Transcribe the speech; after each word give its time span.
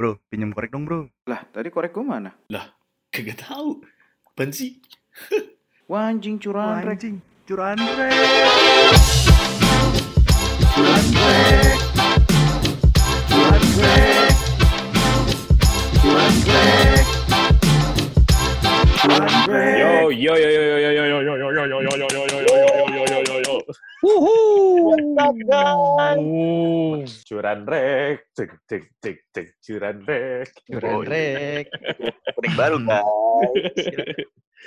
Bro, 0.00 0.16
pinjam 0.32 0.48
korek 0.56 0.72
dong 0.72 0.88
bro. 0.88 1.12
Lah, 1.28 1.44
tadi 1.52 1.68
korek 1.68 1.92
gue 1.92 2.00
mana? 2.00 2.32
Kagak 3.12 3.44
tahu. 3.44 3.84
Apaan 4.32 4.48
sih? 4.48 4.80
Wah, 5.92 6.08
anjing 6.08 6.40
curahan 6.40 6.80
rek. 6.88 6.96
Anjing, 6.96 7.20
curahan 7.44 7.76
rek. 7.76 8.12
Curahan 10.72 11.04
rek. 11.20 11.69
Wuhu. 25.28 27.04
Curan 27.28 27.68
rek, 27.68 28.32
cek 28.32 28.50
cek 28.64 28.84
cek 29.02 29.18
cek 29.34 29.48
curan 29.60 30.00
rek. 30.08 30.48
Keren 30.64 31.04
rek. 31.04 31.66
Kuning 32.36 32.54
baru 32.56 32.76
guys. 32.80 33.04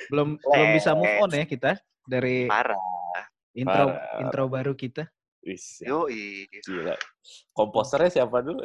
Belum 0.09 0.37
belum 0.37 0.67
bisa 0.77 0.91
move 0.93 1.15
on 1.21 1.31
ya 1.33 1.45
kita 1.45 1.71
dari 2.05 2.45
Parah. 2.49 2.77
intro 3.53 3.85
Parah. 3.93 4.21
intro 4.21 4.43
baru 4.49 4.73
kita. 4.77 5.09
Wis, 5.43 5.83
Yoi. 5.83 6.47
gila. 6.63 6.95
Komposernya 7.51 8.07
siapa 8.07 8.39
dulu? 8.39 8.63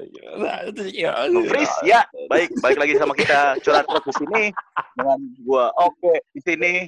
Ya, 0.94 1.26
Fris, 1.50 1.72
ya. 1.82 2.06
Baik, 2.30 2.54
balik 2.62 2.78
lagi 2.78 2.94
sama 2.94 3.18
kita 3.18 3.58
curhat 3.66 3.82
terus 3.82 4.06
di 4.06 4.14
sini 4.14 4.42
dengan 4.94 5.18
gua. 5.42 5.74
Oke, 5.74 6.22
di 6.30 6.38
sini. 6.38 6.86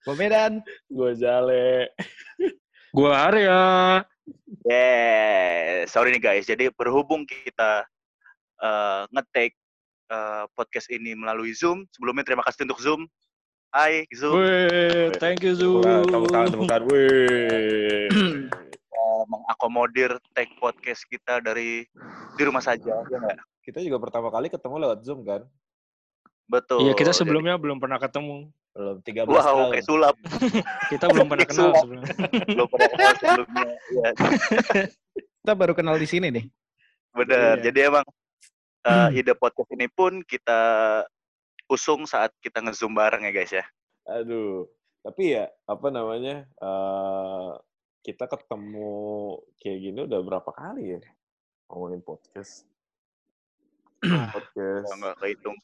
Pemedan. 0.00 0.64
Gue 0.88 1.12
jale. 1.12 1.92
Gua 2.90 3.30
Arya. 3.30 3.60
Yes. 4.66 5.94
Sorry 5.94 6.10
nih 6.10 6.22
guys. 6.22 6.44
Jadi 6.50 6.74
berhubung 6.74 7.22
kita 7.22 7.86
eh, 8.58 9.02
nge-take 9.14 9.54
eh, 10.10 10.44
podcast 10.58 10.90
ini 10.90 11.14
melalui 11.14 11.54
Zoom. 11.54 11.86
Sebelumnya 11.94 12.26
terima 12.26 12.42
kasih 12.42 12.66
untuk 12.66 12.82
Zoom. 12.82 13.06
Hai 13.70 14.10
Zoom. 14.10 14.42
Wih, 14.42 15.14
thank 15.22 15.46
you 15.46 15.54
Zu. 15.54 15.78
Tepuk 16.10 16.30
tangan, 16.34 16.48
tepuk 16.50 16.66
tangan. 16.66 16.84
Wih. 16.90 18.10
Eh, 19.00 19.24
mengakomodir 19.32 20.12
take 20.36 20.52
podcast 20.60 21.02
kita 21.08 21.40
dari 21.40 21.88
di 22.36 22.42
rumah 22.44 22.60
saja. 22.60 23.00
Ya 23.08 23.16
nggak? 23.16 23.38
Kita 23.64 23.80
juga 23.80 23.96
pertama 23.96 24.28
kali 24.28 24.52
ketemu 24.52 24.76
lewat 24.76 24.98
Zoom 25.02 25.24
kan? 25.24 25.40
Betul. 26.44 26.84
Iya, 26.84 26.92
kita 26.98 27.10
Jadi- 27.14 27.20
sebelumnya 27.24 27.56
belum 27.56 27.80
pernah 27.80 27.96
ketemu. 27.96 28.50
Belum 28.70 28.96
13 29.02 29.26
Wow, 29.26 29.42
tahun. 29.42 29.66
kayak 29.74 29.86
sulap. 29.86 30.16
Kita 30.94 31.04
belum 31.10 31.26
pernah 31.26 31.46
kenal 31.46 31.68
sebelumnya. 31.74 32.14
Belum 32.54 32.68
pernah 32.70 32.88
kenal 32.94 33.12
sebelumnya. 33.18 33.64
Iya, 33.90 34.10
Kita 35.42 35.52
baru 35.58 35.72
kenal 35.74 35.96
di 35.98 36.06
sini 36.06 36.28
nih. 36.30 36.44
Bener. 37.10 37.58
Iya. 37.58 37.64
Jadi 37.66 37.78
emang 37.90 38.06
uh, 38.86 39.08
ide 39.10 39.34
podcast 39.34 39.70
ini 39.74 39.90
pun 39.90 40.22
kita 40.22 40.60
usung 41.66 42.06
saat 42.06 42.30
kita 42.38 42.62
nge-zoom 42.62 42.94
bareng 42.94 43.26
ya 43.26 43.32
guys 43.34 43.50
ya. 43.50 43.64
Aduh, 44.06 44.66
tapi 45.02 45.34
ya 45.34 45.50
apa 45.66 45.86
namanya? 45.90 46.46
eh 46.46 47.50
kita 48.00 48.24
ketemu 48.30 48.90
kayak 49.60 49.78
gini 49.82 49.98
udah 50.08 50.20
berapa 50.24 50.50
kali 50.56 50.96
ya 50.96 51.00
ngomongin 51.68 52.00
podcast? 52.00 52.64
podcast 54.00 54.88
nggak 54.96 55.16
kehitung. 55.20 55.58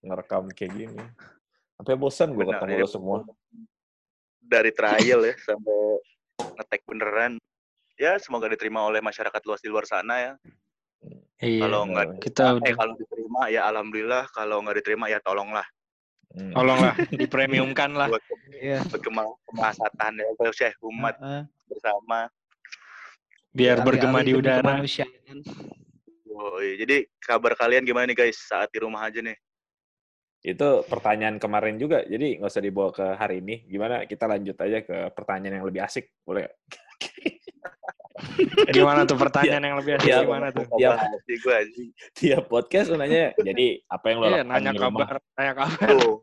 ngerekam 0.00 0.48
kayak 0.56 0.72
gini. 0.72 1.02
Sampai 1.80 1.96
bosan 1.96 2.36
gue 2.36 2.44
ketemu 2.44 2.76
ya. 2.76 2.84
lo 2.84 2.88
semua. 2.92 3.18
Dari 4.44 4.68
trial 4.68 5.20
ya 5.24 5.34
sampai 5.40 5.80
ngetek 6.60 6.84
beneran. 6.84 7.40
Ya 7.96 8.20
semoga 8.20 8.52
diterima 8.52 8.84
oleh 8.84 9.00
masyarakat 9.00 9.40
luas 9.48 9.64
di 9.64 9.72
luar 9.72 9.88
sana 9.88 10.20
ya. 10.20 10.32
Iya. 11.40 11.64
Kalau 11.64 11.88
nggak 11.88 12.20
kita 12.20 12.42
eh 12.44 12.52
udah 12.60 12.72
kalau 12.76 12.94
diterima 13.00 13.40
ya 13.48 13.64
alhamdulillah. 13.64 14.28
Kalau 14.28 14.60
nggak 14.60 14.76
diterima 14.84 15.08
ya 15.08 15.24
tolonglah 15.24 15.64
Hmm. 16.30 16.54
tolonglah 16.54 16.94
dipremiumkan 17.20 17.90
lah. 17.96 18.06
buat 18.06 18.22
Iya. 18.54 18.84
buat 18.86 19.02
kema- 19.02 19.34
kemaslahatan 19.50 20.12
ya 20.14 20.52
Syekh 20.52 20.76
umat 20.84 21.16
Heeh. 21.16 21.42
bersama. 21.66 22.28
Biar 23.50 23.80
Alih-alih 23.80 23.86
bergema 23.88 24.18
di 24.22 24.32
udara. 24.36 24.78
Woi, 26.30 26.78
jadi 26.78 27.08
kabar 27.18 27.58
kalian 27.58 27.82
gimana 27.82 28.06
nih 28.06 28.28
guys 28.28 28.38
saat 28.38 28.70
di 28.70 28.78
rumah 28.78 29.02
aja 29.10 29.18
nih? 29.18 29.34
Itu 30.40 30.88
pertanyaan 30.88 31.36
kemarin 31.36 31.76
juga, 31.76 32.00
jadi 32.08 32.40
nggak 32.40 32.48
usah 32.48 32.64
dibawa 32.64 32.88
ke 32.96 33.04
hari 33.12 33.44
ini. 33.44 33.68
Gimana 33.68 34.08
kita 34.08 34.24
lanjut 34.24 34.56
aja 34.56 34.80
ke 34.80 34.96
pertanyaan 35.12 35.60
yang 35.60 35.66
lebih 35.68 35.84
asik, 35.84 36.08
boleh? 36.24 36.48
Gimana 38.72 39.08
tuh 39.08 39.16
pertanyaan 39.16 39.64
yang 39.64 39.76
lebih 39.80 39.96
asik 39.96 40.12
gimana 40.12 40.52
tuh? 40.52 40.64
Anjing. 40.68 41.90
Tiap 42.16 42.44
podcast 42.48 42.92
nanya, 42.92 43.32
jadi 43.36 43.80
apa 43.88 44.04
yang 44.12 44.18
lo 44.20 44.26
Iya, 44.28 44.44
lakukan 44.44 44.48
nanya 44.52 44.70
di 44.72 44.78
rumah? 44.80 45.06
kabar, 45.08 45.16
nanya 45.36 45.54
kabar. 45.56 45.88
Loh, 45.96 46.16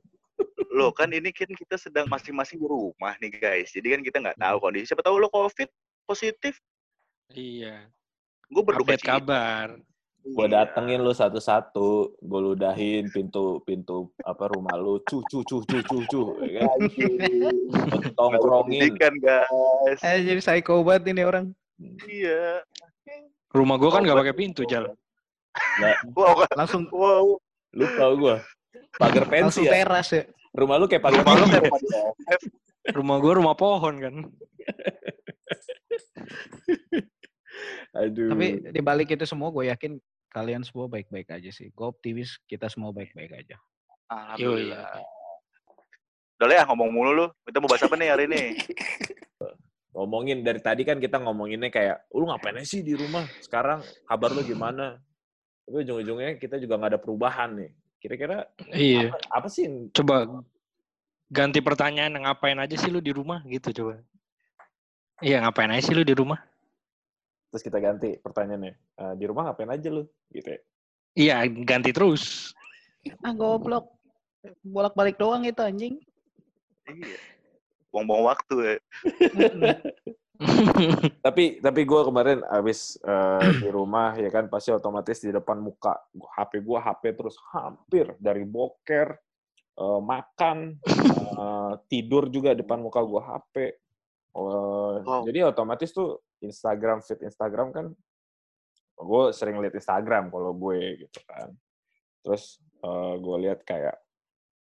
loh 0.73 0.91
kan 0.94 1.09
ini 1.09 1.29
kan 1.33 1.50
kita 1.50 1.75
sedang 1.77 2.06
masing-masing 2.06 2.61
di 2.61 2.67
rumah 2.69 3.13
nih 3.17 3.33
guys. 3.38 3.69
Jadi 3.73 3.88
kan 3.97 4.01
kita 4.06 4.17
nggak 4.22 4.38
tahu 4.38 4.57
kondisi. 4.61 4.89
Siapa 4.94 5.01
tahu 5.01 5.17
lo 5.17 5.29
COVID 5.29 5.69
positif, 6.06 6.61
Iya. 7.33 7.85
gue 8.47 8.63
berduka 8.63 8.94
Update 8.95 9.06
kabar. 9.06 9.67
Gue 10.27 10.47
Iya. 10.51 10.67
datengin 10.67 10.99
lu 10.99 11.15
satu-satu, 11.15 12.19
gue 12.19 12.39
ludahin 12.43 13.07
pintu 13.07 13.63
pintu 13.63 14.11
apa 14.27 14.51
rumah 14.51 14.75
lu, 14.75 14.99
cu 15.07 15.23
cu 15.23 15.39
cu 15.47 15.63
cu 15.63 15.77
cu 15.88 15.97
cu, 16.03 16.21
ya 16.43 16.67
kan? 16.67 16.77
Tongkrongin. 18.17 18.91
kan 18.99 19.13
guys. 19.23 19.99
Eh 20.03 20.27
jadi 20.27 20.41
psycho 20.43 20.83
banget 20.83 21.15
ini 21.15 21.23
orang. 21.23 21.45
Iya. 22.09 22.59
Rumah 23.55 23.75
gua 23.79 23.89
kan 23.95 24.03
nggak 24.03 24.19
pakai 24.19 24.35
pintu, 24.35 24.67
Jal. 24.67 24.91
Wow, 26.11 26.44
Langsung 26.53 26.85
wow. 26.91 27.39
Lupa 27.71 28.05
gue. 28.13 28.35
Pagar 28.99 29.25
pensi 29.29 29.63
langsung 29.63 29.65
ya. 29.65 29.71
teras 29.85 30.09
ya. 30.11 30.23
Rumah 30.57 30.75
lu 30.81 30.85
kayak 30.89 31.03
pagar 31.05 31.23
Rumah 31.23 31.35
lu 31.38 31.45
kayak 31.47 31.71
Rumah 32.91 33.17
gua 33.23 33.33
rumah 33.39 33.55
pohon 33.55 33.95
kan. 34.01 34.15
Aduh. 37.97 38.29
Tapi 38.29 38.47
di 38.69 38.81
balik 38.83 39.09
itu 39.17 39.25
semua 39.25 39.49
gue 39.49 39.73
yakin 39.73 39.97
kalian 40.31 40.63
semua 40.63 40.85
baik-baik 40.91 41.31
aja 41.31 41.49
sih. 41.49 41.71
Gue 41.71 41.88
optimis 41.89 42.39
kita 42.45 42.67
semua 42.67 42.91
baik-baik 42.91 43.31
aja. 43.33 43.55
Alhamdulillah. 44.07 45.03
Udah 46.38 46.47
lah 46.47 46.55
ya 46.61 46.63
ngomong 46.69 46.89
mulu 46.93 47.11
lu. 47.11 47.25
Kita 47.43 47.57
mau 47.57 47.69
bahas 47.69 47.83
apa 47.83 47.95
nih 47.97 48.09
hari 48.13 48.25
ini? 48.29 48.43
ngomongin 49.97 50.45
dari 50.45 50.61
tadi 50.61 50.85
kan 50.85 51.01
kita 51.01 51.17
ngomonginnya 51.17 51.73
kayak, 51.73 52.05
lu 52.13 52.29
ngapain 52.29 52.53
aja 52.53 52.69
sih 52.69 52.85
di 52.85 52.93
rumah? 52.93 53.25
Sekarang 53.41 53.81
kabar 54.05 54.29
lu 54.29 54.45
gimana? 54.45 55.01
Tapi 55.65 55.81
ujung-ujungnya 55.81 56.38
kita 56.38 56.61
juga 56.61 56.77
nggak 56.77 56.91
ada 56.94 57.01
perubahan 57.01 57.49
nih. 57.57 57.71
Kira-kira 57.97 58.45
Iya. 58.69 59.09
apa, 59.09 59.41
apa 59.41 59.47
sih 59.49 59.65
Coba 59.89 60.45
ganti 61.33 61.59
pertanyaan 61.59 62.13
ngapain 62.13 62.61
aja 62.61 62.77
sih 62.77 62.94
lu 62.94 63.01
di 63.01 63.09
rumah 63.09 63.41
gitu 63.49 63.73
coba. 63.73 63.99
Iya, 65.25 65.41
ngapain 65.41 65.73
aja 65.73 65.89
sih 65.89 65.97
lu 65.97 66.05
di 66.05 66.13
rumah? 66.13 66.38
Terus 67.47 67.63
kita 67.63 67.77
ganti 67.77 68.15
pertanyaannya 68.17 68.73
"Eh, 68.73 69.13
di 69.15 69.25
rumah 69.25 69.49
ngapain 69.49 69.71
aja 69.71 69.89
lu 69.89 70.03
gitu 70.31 70.51
ya 70.51 70.61
Iya, 71.17 71.49
ganti 71.65 71.89
terus. 71.89 72.53
Ah 73.25 73.33
goblok. 73.33 73.89
Bolak-balik 74.61 75.17
doang 75.17 75.41
itu 75.49 75.57
anjing. 75.65 75.97
Iya. 76.85 77.17
Buang-buang 77.89 78.29
waktu 78.29 78.55
ya. 78.61 78.75
tapi 81.25 81.57
tapi 81.57 81.81
gue 81.81 82.01
kemarin 82.05 82.45
abis 82.45 83.01
eh, 83.01 83.49
di 83.57 83.69
rumah 83.73 84.13
ya 84.13 84.29
kan 84.29 84.45
pasti 84.45 84.69
otomatis 84.69 85.17
di 85.17 85.33
depan 85.33 85.57
muka 85.57 85.97
gua- 86.13 86.29
HP 86.37 86.61
gue 86.61 86.77
HP 86.77 87.03
terus 87.17 87.33
hampir 87.49 88.13
dari 88.21 88.45
boker 88.45 89.17
eh, 89.73 89.99
makan 90.05 90.77
eh, 90.85 91.73
tidur 91.89 92.29
juga 92.29 92.53
depan 92.53 92.77
muka 92.77 93.01
gue 93.01 93.17
HP 93.17 93.55
Eh, 94.38 94.95
Wow. 95.01 95.25
jadi 95.25 95.50
otomatis 95.50 95.89
tuh 95.89 96.22
Instagram 96.45 97.01
feed 97.01 97.25
Instagram 97.25 97.74
kan 97.74 97.86
gue 98.98 99.24
sering 99.34 99.57
lihat 99.57 99.74
Instagram 99.74 100.30
kalau 100.30 100.54
gue 100.54 101.06
gitu 101.06 101.19
kan. 101.25 101.50
Terus 102.22 102.62
gue 103.18 103.38
lihat 103.42 103.66
kayak 103.66 103.98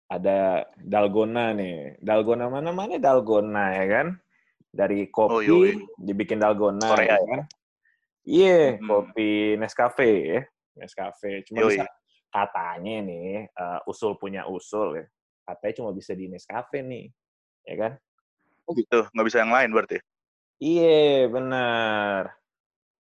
ada 0.09 0.65
dalgona 0.81 1.53
nih. 1.53 2.00
Dalgona 2.00 2.49
mana 2.49 2.73
mana 2.73 2.97
dalgona 2.97 3.76
ya 3.76 3.85
kan? 3.88 4.06
Dari 4.69 5.09
Oh, 5.12 5.37
kopi 5.37 5.49
yoi. 5.49 5.73
dibikin 6.00 6.41
dalgona 6.41 6.88
Korea 6.88 7.05
ya 7.05 7.17
ya? 7.17 7.20
kan? 7.29 7.41
Iya 8.25 8.61
Hmm. 8.76 8.88
kopi 8.88 9.31
Nescafe 9.61 10.09
ya. 10.25 10.41
Nescafe. 10.76 11.44
Cuma 11.44 11.69
bisa 11.69 11.85
katanya 12.29 13.05
nih 13.05 13.49
eh, 13.49 13.81
usul 13.85 14.17
punya 14.17 14.49
usul 14.49 14.97
ya. 14.97 15.06
Katanya 15.44 15.75
cuma 15.76 15.91
bisa 15.93 16.17
di 16.17 16.25
Nescafe 16.29 16.81
nih 16.81 17.05
ya 17.69 17.76
kan 17.76 17.93
Oh 18.69 18.76
gitu, 18.76 19.09
nggak 19.17 19.26
bisa 19.26 19.41
yang 19.41 19.53
lain 19.53 19.73
berarti. 19.73 19.97
Iya, 20.61 21.32
bener. 21.32 22.37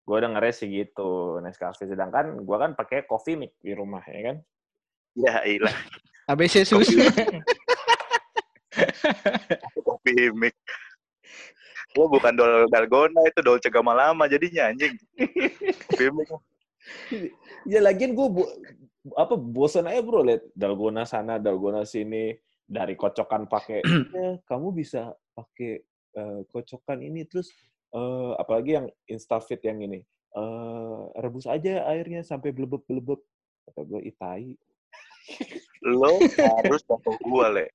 Gue 0.08 0.18
dengernya 0.24 0.54
sih 0.56 0.72
gitu, 0.72 1.36
Nescafe. 1.44 1.84
Sedangkan 1.84 2.40
gue 2.40 2.56
kan 2.56 2.72
pakai 2.72 3.04
coffee 3.04 3.36
mix 3.36 3.52
di 3.60 3.76
rumah, 3.76 4.00
ya 4.08 4.32
kan? 4.32 4.36
Ya 5.12 5.44
ilah, 5.44 5.74
ABC 6.30 6.64
susu. 6.64 6.96
kopi 9.84 10.30
mic. 10.32 10.54
Gua 11.96 12.06
bukan 12.06 12.32
dol 12.36 12.68
dalgona 12.68 13.24
itu 13.26 13.40
dolce 13.42 13.68
gamalama 13.72 14.28
jadinya 14.30 14.70
anjing. 14.70 14.94
Kopi 15.90 16.06
mic. 16.14 16.28
ya 17.68 17.82
lagian 17.84 18.16
gue 18.16 18.26
apa 19.12 19.34
bosan 19.36 19.90
aja 19.90 20.00
bro 20.00 20.24
lihat 20.24 20.40
dalgona 20.56 21.04
sana 21.04 21.36
dalgona 21.36 21.84
sini 21.84 22.32
dari 22.64 22.96
kocokan 22.96 23.44
pakai 23.48 23.80
"Ya, 23.84 24.36
kamu 24.48 24.72
bisa 24.72 25.12
pakai 25.38 25.78
eh, 26.18 26.40
kocokan 26.50 26.98
ini 26.98 27.22
terus 27.30 27.54
eh, 27.94 28.32
apalagi 28.34 28.82
yang 28.82 28.86
instafit 29.06 29.62
yang 29.62 29.78
ini 29.78 30.02
eh, 30.34 31.00
rebus 31.22 31.46
aja 31.46 31.86
airnya 31.86 32.26
sampai 32.26 32.50
belebep 32.50 32.82
belebep 32.90 33.22
kata 33.70 33.80
gue 33.86 34.00
itai 34.10 34.58
Lo 35.84 36.18
harus 36.18 36.82
contoh 36.84 37.14
gua, 37.22 37.46
Le. 37.52 37.66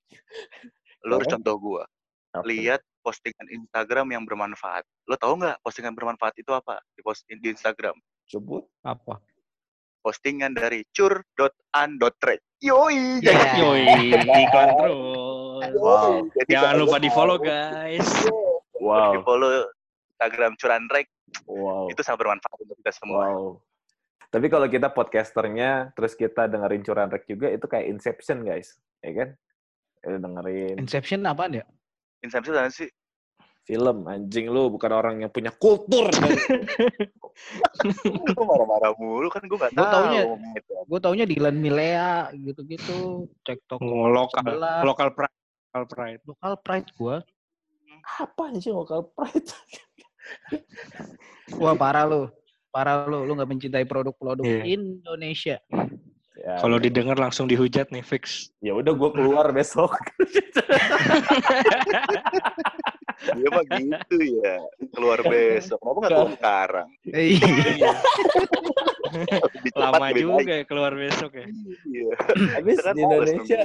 Lo 1.06 1.19
harus 1.19 1.30
contoh 1.30 1.56
gua. 1.60 1.83
Apa? 2.33 2.50
Lihat 2.50 2.81
postingan 3.06 3.48
Instagram 3.51 4.09
yang 4.09 4.24
bermanfaat. 4.25 4.83
Lo 5.06 5.16
tahu 5.19 5.38
nggak 5.38 5.62
postingan 5.62 5.94
bermanfaat 5.94 6.33
itu 6.42 6.50
apa 6.50 6.81
di 6.98 7.01
post 7.06 7.24
di 7.30 7.48
Instagram? 7.48 7.94
Sebut. 8.25 8.66
Apa? 8.81 9.21
Postingan 10.04 10.57
dari 10.57 10.83
cur.an.trade. 10.92 12.44
Yoi. 12.59 13.24
Ya. 13.24 13.56
Yoi, 13.59 13.83
iklan 14.18 14.69
terus. 14.75 15.12
Wow. 15.75 16.25
Jadi 16.33 16.50
Jangan 16.50 16.75
lupa 16.77 16.97
di 16.97 17.09
follow 17.09 17.38
mau 17.38 17.45
guys. 17.45 18.07
Wow. 18.77 19.11
Di 19.13 19.19
follow 19.21 19.51
Instagram 20.13 20.53
curanrek 20.55 21.07
Wow. 21.45 21.89
itu 21.89 22.01
sangat 22.01 22.21
bermanfaat 22.21 22.57
untuk 22.61 22.77
kita 22.77 22.94
semua. 22.94 23.25
Wow. 23.27 23.57
Tapi 24.29 24.50
kalau 24.50 24.65
kita 24.65 24.89
podcasternya, 24.89 25.94
terus 25.94 26.13
kita 26.13 26.45
dengerin 26.45 26.81
curan 26.81 27.05
rek 27.05 27.25
juga, 27.25 27.50
itu 27.50 27.65
kayak 27.65 27.85
Inception, 27.85 28.41
guys. 28.41 28.77
Ya 29.01 29.13
kan? 29.13 29.29
Ya, 30.01 30.17
dengerin 30.17 30.75
Inception 30.77 31.21
apaan 31.23 31.53
ya? 31.53 31.65
Inception 32.21 32.53
apa 32.53 32.69
sih? 32.69 32.89
film. 33.63 34.03
Anjing 34.06 34.51
lu, 34.51 34.67
bukan 34.67 34.91
orang 34.91 35.23
yang 35.23 35.31
punya 35.31 35.47
kultur. 35.49 36.11
Lu 38.35 38.44
marah-marah 38.44 38.91
mulu 38.99 39.31
kan 39.31 39.39
gue 39.47 39.56
gak 39.56 39.71
Gua 39.71 39.85
tahu. 39.88 39.94
taunya-. 39.94 40.25
Gue 40.83 40.99
taunya 40.99 41.25
Dylan 41.25 41.57
Milea 41.57 42.27
gitu-gitu. 42.35 43.25
Cek 43.41 43.63
toko 43.65 43.81
Oh, 43.81 44.11
lokal, 44.11 44.59
lokal 44.83 45.15
pride. 45.15 45.31
Lokal 45.73 45.89
pride. 45.89 46.21
Lokal 46.29 46.53
pride 46.61 46.89
gue. 46.93 47.15
Apa 48.21 48.43
sih 48.61 48.69
local 48.69 49.09
pride? 49.09 49.49
Wah 51.57 51.73
parah 51.73 52.05
lu. 52.05 52.29
Parah 52.69 53.09
lu. 53.09 53.25
Lu 53.25 53.33
gak 53.33 53.49
mencintai 53.49 53.81
produk-produk 53.81 54.45
Iya. 54.45 54.69
Indonesia. 54.69 55.57
Ya, 56.37 56.61
Kalau 56.61 56.77
didengar 56.77 57.17
langsung 57.17 57.49
dihujat 57.49 57.89
nih 57.89 58.05
fix. 58.05 58.53
ya 58.61 58.77
udah 58.77 58.93
gue 58.93 59.09
keluar 59.13 59.49
besok. 59.49 59.97
Dia 63.33 63.49
mah 63.55 63.65
gitu 63.65 64.17
ya. 64.21 64.61
Keluar 64.93 65.25
besok. 65.25 65.81
Kenapa 65.81 65.97
gak 65.99 66.09
keluar 66.13 66.31
sekarang? 66.37 66.87
Iya. 67.09 67.91
Lebih 69.13 69.69
cepat, 69.69 69.77
Lama 69.77 70.06
lebih 70.10 70.21
juga 70.21 70.33
baik. 70.36 70.48
ya 70.50 70.60
keluar 70.65 70.92
besok 70.94 71.31
ya. 71.33 71.45
Iya. 71.86 72.12
Habis 72.57 72.77
kan 72.81 72.94
di 72.94 73.01
Indonesia, 73.01 73.62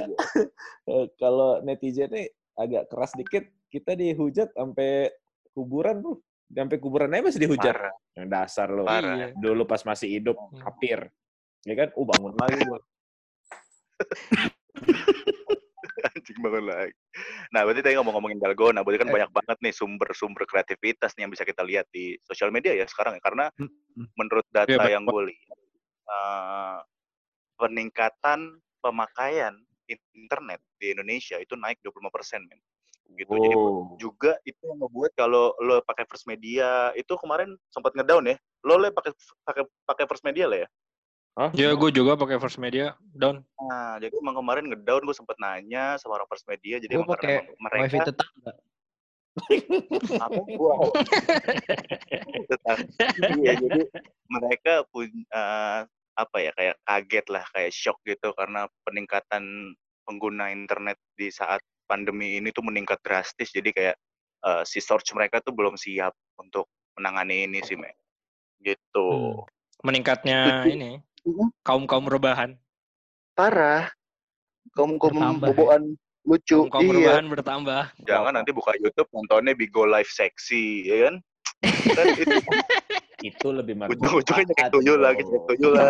eh, 0.92 1.04
kalau 1.16 1.50
netizennya 1.62 2.22
agak 2.54 2.84
keras 2.92 3.12
dikit, 3.14 3.44
kita 3.68 3.92
dihujat 3.94 4.52
sampai 4.52 5.08
kuburan, 5.52 6.00
bro. 6.00 6.18
Sampai 6.48 6.78
kuburan 6.80 7.12
aja 7.12 7.22
masih 7.22 7.42
dihujat. 7.44 7.74
Parah. 7.76 7.94
Yang 8.16 8.28
dasar 8.32 8.68
lo. 8.72 8.82
Parah. 8.84 9.16
Iya. 9.16 9.28
Dulu 9.36 9.62
pas 9.64 9.84
masih 9.84 10.08
hidup, 10.08 10.36
Hmm. 10.36 10.60
kapir. 10.64 11.00
Ya 11.62 11.74
kan? 11.76 11.88
Oh, 11.94 12.08
bangun 12.08 12.32
lagi 12.36 12.64
gua. 12.64 12.80
Anjing 16.06 16.38
banget 16.38 16.64
lagi. 16.64 16.92
Nah, 17.50 17.60
berarti 17.66 17.80
tadi 17.82 17.94
ngomong-ngomongin 17.98 18.38
Dalgona, 18.38 18.80
berarti 18.86 19.02
kan 19.02 19.10
Eh. 19.10 19.14
banyak 19.18 19.30
banget 19.34 19.58
nih 19.64 19.74
sumber-sumber 19.74 20.46
kreativitas 20.46 21.16
nih 21.18 21.26
yang 21.26 21.32
bisa 21.32 21.42
kita 21.42 21.62
lihat 21.66 21.86
di 21.90 22.14
sosial 22.22 22.54
media 22.54 22.74
ya 22.76 22.86
sekarang 22.86 23.18
ya. 23.18 23.22
Karena 23.22 23.50
Hmm, 23.58 23.66
hmm. 23.68 24.06
menurut 24.14 24.46
data 24.54 24.70
banyak 24.78 24.92
yang 24.94 25.04
gue 25.08 25.22
lihat, 25.34 25.58
eh, 26.08 26.78
peningkatan 27.58 28.62
pemakaian 28.78 29.54
internet 30.14 30.60
di 30.76 30.92
Indonesia 30.94 31.40
itu 31.40 31.56
naik 31.56 31.80
25% 31.82 32.44
men. 32.46 32.60
Gitu. 33.16 33.32
Jadi 33.32 33.50
Oh. 33.56 33.96
juga 33.96 34.36
itu 34.44 34.60
yang 34.68 34.78
ngebuat 34.84 35.16
kalau 35.16 35.56
lo 35.64 35.80
pakai 35.80 36.04
First 36.04 36.28
Media 36.28 36.92
itu 36.92 37.08
kemarin 37.16 37.56
sempat 37.72 37.96
ngedown 37.96 38.28
ya. 38.28 38.36
Lo 38.68 38.76
le 38.76 38.92
pakai 38.92 39.16
pakai 39.48 39.64
pakai 39.88 40.04
First 40.04 40.22
Media 40.28 40.44
lah 40.44 40.58
ya. 40.62 40.68
Hah? 41.38 41.54
Ya 41.54 41.70
gue 41.70 41.90
juga 41.94 42.18
pakai 42.18 42.34
first 42.42 42.58
media 42.58 42.98
down. 43.14 43.46
Nah, 43.62 44.02
jadi 44.02 44.10
emang 44.18 44.42
kemarin 44.42 44.66
ngedown 44.66 45.06
gue 45.06 45.14
sempat 45.14 45.38
nanya 45.38 45.94
sama 46.02 46.18
orang 46.18 46.26
First 46.26 46.50
Media 46.50 46.82
jadi 46.82 46.98
Gue 46.98 47.06
emang 47.06 47.14
karena 47.14 47.46
pakai 47.46 47.62
mereka 47.62 47.82
wifi 47.86 47.98
tetangga. 48.10 48.52
apa. 50.18 50.40
Tetap. 52.50 52.76
iya 53.38 53.52
jadi 53.54 53.86
mereka 54.26 54.82
punya 54.90 55.42
apa 56.18 56.36
ya 56.42 56.50
kayak 56.58 56.76
kaget 56.82 57.26
lah 57.30 57.44
kayak 57.54 57.70
shock 57.70 58.02
gitu 58.02 58.34
karena 58.34 58.66
peningkatan 58.82 59.78
pengguna 60.02 60.50
internet 60.50 60.98
di 61.14 61.30
saat 61.30 61.62
pandemi 61.86 62.42
ini 62.42 62.50
tuh 62.50 62.66
meningkat 62.66 62.98
drastis 63.06 63.54
jadi 63.54 63.70
kayak 63.70 63.96
eh, 64.42 64.62
si 64.66 64.82
search 64.82 65.14
mereka 65.14 65.38
tuh 65.38 65.54
belum 65.54 65.78
siap 65.78 66.18
untuk 66.42 66.66
menangani 66.98 67.46
ini 67.46 67.62
sih 67.62 67.78
me 67.78 67.94
gitu 68.58 69.38
Meningkatnya 69.86 70.66
Setuju. 70.66 70.74
ini. 70.74 70.90
Kaum 71.62 71.84
kaum 71.84 72.06
rebahan. 72.06 72.56
parah 73.32 73.88
kaum 74.74 74.98
kaum 74.98 75.14
ya? 75.14 75.48
boboan 75.48 75.82
lucu 76.22 76.66
Kaum 76.66 76.70
kaum 76.70 76.84
iya 76.86 77.14
rebahan 77.14 77.26
bertambah. 77.28 77.82
jangan 78.02 78.32
nanti 78.34 78.50
buka 78.50 78.74
YouTube 78.76 79.08
nontonnya 79.10 79.54
Bigo 79.54 79.84
Live 79.84 80.10
Sexy 80.10 80.84
ya 80.84 81.08
kan 81.08 81.14
kan 81.88 82.06
itu 82.14 82.36
Itu 83.18 83.50
lebih 83.50 83.74
ujung-ujungnya 83.74 84.46
nyekek 84.46 84.54
bermanfaat, 84.54 84.70
tuyul 84.70 84.98
lagi 84.98 85.22
tuyul 85.26 85.74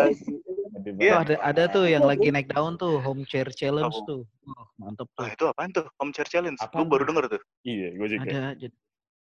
Iya. 0.79 1.13
Oh, 1.13 1.19
ada 1.21 1.35
ada 1.43 1.63
tuh 1.67 1.85
yang 1.85 2.01
lagi 2.01 2.31
naik 2.31 2.49
daun 2.49 2.73
tuh 2.73 2.97
home 2.97 3.21
chair 3.21 3.45
challenge 3.51 3.93
Apa? 3.93 4.07
tuh. 4.07 4.21
Wah, 4.47 4.65
mantep 4.79 5.05
tuh. 5.11 5.21
Wah 5.21 5.29
itu 5.29 5.45
apaan 5.45 5.69
tuh? 5.69 5.85
Home 5.99 6.09
chair 6.09 6.25
challenge. 6.25 6.57
Apaan 6.57 6.81
Gue 6.81 6.89
baru 6.89 7.03
denger 7.05 7.23
tuh. 7.29 7.41
Iya, 7.61 7.87
gue 7.93 8.07
juga. 8.09 8.23
Ada 8.25 8.41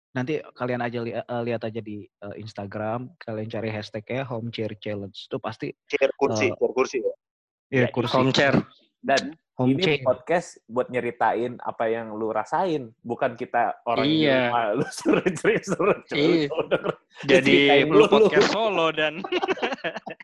nanti 0.09 0.37
kalian 0.53 0.81
aja 0.81 0.99
li- 0.99 1.13
eh, 1.13 1.41
lihat 1.43 1.61
aja 1.61 1.79
di 1.79 2.01
eh, 2.03 2.35
Instagram, 2.35 3.13
kalian 3.17 3.47
cari 3.47 3.69
hashtagnya 3.69 4.23
home 4.23 4.49
chair 4.49 4.73
challenge. 4.75 5.29
Itu 5.29 5.37
pasti 5.37 5.69
Chair 5.85 6.09
kursi, 6.15 6.47
Eh, 6.47 6.55
chair 6.55 6.71
kursi 6.71 6.97
ya. 6.97 7.13
ya 7.69 7.79
Ya, 7.85 7.87
kursi 7.89 8.13
Home 8.13 8.31
chair. 8.31 8.55
Dan 8.99 9.31
home 9.55 9.73
ini 9.73 9.81
chair. 9.81 9.99
podcast 10.01 10.59
buat 10.65 10.87
nyeritain 10.87 11.55
apa 11.57 11.87
yang 11.87 12.11
lu 12.11 12.29
rasain, 12.29 12.91
bukan 12.99 13.33
kita 13.33 13.77
orang 13.85 14.03
di 14.03 14.25
Iya. 14.25 14.49
rumah 14.49 14.65
lu 14.75 14.85
suruh 14.97 15.27
cerita 15.29 15.63
suruh 15.69 15.97
Iya. 16.11 16.49
cerita. 16.49 16.57
Jadi 17.21 17.55
Ceritain 17.69 17.87
lu 17.87 17.95
dulu. 18.01 18.11
podcast 18.27 18.49
solo 18.49 18.87
dan 18.89 19.13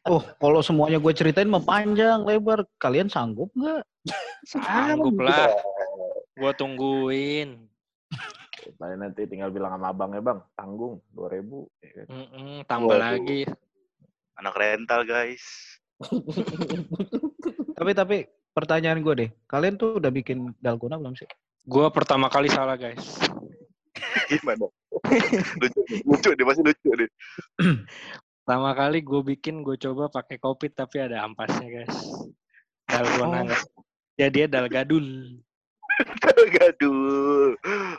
Oh, 0.06 0.22
kalau 0.36 0.60
semuanya 0.60 0.98
gue 0.98 1.14
ceritain 1.14 1.46
mah 1.46 1.60
panjang 1.60 2.22
lebar. 2.22 2.62
Kalian 2.76 3.08
sanggup 3.08 3.50
nggak? 3.54 3.82
sanggup 4.46 5.18
lah. 5.18 5.50
Gua 6.36 6.52
tungguin. 6.52 7.58
Paling 8.76 9.00
nanti 9.00 9.30
tinggal 9.30 9.54
bilang 9.54 9.78
sama 9.78 9.94
abang 9.94 10.12
ya 10.16 10.22
bang, 10.22 10.40
tanggung 10.58 10.98
2000 11.14 11.86
ya 11.86 11.92
kan? 11.94 12.06
Mm-mm, 12.10 12.52
tambah 12.66 12.98
Waduh. 12.98 13.04
lagi. 13.14 13.42
Anak 14.36 14.56
rental 14.58 15.02
guys. 15.06 15.46
Tapi 17.78 17.92
tapi 17.92 18.18
pertanyaan 18.56 19.04
gue 19.04 19.14
deh, 19.16 19.30
kalian 19.52 19.76
tuh 19.76 20.00
udah 20.00 20.12
bikin 20.12 20.56
dalgona 20.64 20.96
belum 20.96 21.12
sih? 21.12 21.28
Gua 21.68 21.92
pertama 21.92 22.32
kali 22.32 22.48
salah 22.48 22.80
guys. 22.80 23.20
Gimana? 24.32 24.72
lucu, 25.60 25.80
lucu 26.08 26.30
deh, 26.32 26.46
masih 26.48 26.64
lucu 26.64 26.90
deh. 26.96 27.10
Pertama 28.46 28.78
kali 28.78 29.02
gue 29.02 29.22
bikin, 29.26 29.66
gue 29.66 29.74
coba 29.74 30.06
pakai 30.08 30.38
kopi 30.38 30.70
tapi 30.70 31.02
ada 31.02 31.26
ampasnya 31.26 31.66
guys. 31.66 31.98
Dalgona 32.86 33.42
enggak. 33.42 33.64
Ya 34.16 34.30
dia 34.30 34.46
dalgadul. 34.46 35.42
Gaduh. 36.56 37.56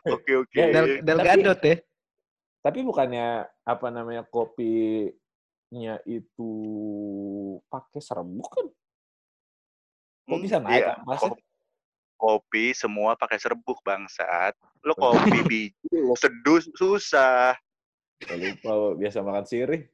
Oke 0.06 0.32
oke. 0.36 0.54
Ya, 0.54 0.66
Del, 0.70 0.86
Del 1.02 1.18
tapi- 1.18 1.28
Gadot 1.28 1.60
ya? 1.62 1.76
Tapi 2.60 2.78
bukannya 2.82 3.26
apa 3.62 3.86
namanya 3.88 4.26
kopinya 4.26 5.94
itu 6.02 6.50
pakai 7.66 8.00
serbuk 8.00 8.50
kan? 8.50 8.66
Kok 10.26 10.40
bisa 10.42 10.58
naik 10.58 10.82
Iya, 10.82 10.98
ampasnya? 10.98 11.30
ko- 11.30 11.44
Kopi 12.16 12.72
semua 12.72 13.12
pakai 13.12 13.36
serbuk 13.36 13.84
bangsat. 13.84 14.56
Lo 14.80 14.96
kopi 14.96 15.44
biji 15.44 15.92
lo 15.92 16.16
seduh 16.16 16.64
susah. 16.72 17.52
Lupa 18.32 18.96
biasa 18.96 19.20
makan 19.20 19.44
sirih. 19.44 19.84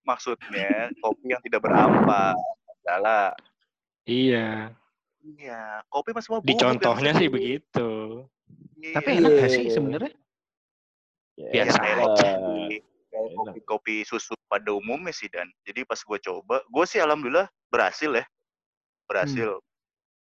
Maksudnya 0.00 0.88
kopi 0.98 1.28
yang 1.28 1.42
tidak 1.44 1.60
berampas. 1.60 2.40
Adalah 2.82 3.36
Iya. 4.08 4.72
Iya, 5.20 5.84
kopi 5.92 6.16
mah 6.16 6.22
semua 6.24 6.40
Di 6.40 6.52
bubuk 6.52 6.60
yang 6.60 6.80
contohnya 6.80 7.12
sih 7.16 7.28
begitu. 7.28 7.88
Iya. 8.80 8.94
Tapi 8.96 9.08
enak 9.20 9.30
gak 9.36 9.50
sih 9.52 9.64
sebenarnya? 9.68 10.12
Ya, 11.36 11.50
Biasa 11.52 11.76
kayak 11.80 11.96
enak. 11.96 12.04
kopi, 12.08 12.28
kayak 13.08 13.24
Enak. 13.24 13.36
kopi, 13.36 13.58
kopi 13.64 13.94
susu 14.04 14.32
pada 14.48 14.70
umumnya 14.72 15.12
sih 15.12 15.28
dan 15.28 15.46
jadi 15.64 15.84
pas 15.88 16.00
gue 16.00 16.18
coba 16.20 16.60
gue 16.64 16.84
sih 16.84 16.98
alhamdulillah 17.00 17.46
berhasil 17.70 18.10
ya 18.12 18.24
berhasil 19.06 19.62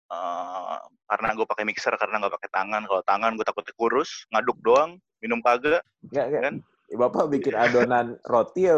Eh, 0.05 0.77
karena 1.09 1.33
gue 1.33 1.45
pakai 1.49 1.65
mixer 1.65 1.93
karena 1.97 2.21
nggak 2.21 2.33
pakai 2.37 2.49
tangan 2.53 2.85
kalau 2.85 3.01
tangan 3.09 3.33
gue 3.33 3.45
takut 3.45 3.65
kurus 3.73 4.29
ngaduk 4.29 4.53
doang 4.61 5.01
minum 5.17 5.41
kagak. 5.41 5.81
Kan? 6.13 6.61
Ya, 6.85 7.01
Bapak 7.01 7.33
bikin 7.33 7.57
adonan 7.57 8.21
roti 8.29 8.69
ya 8.69 8.77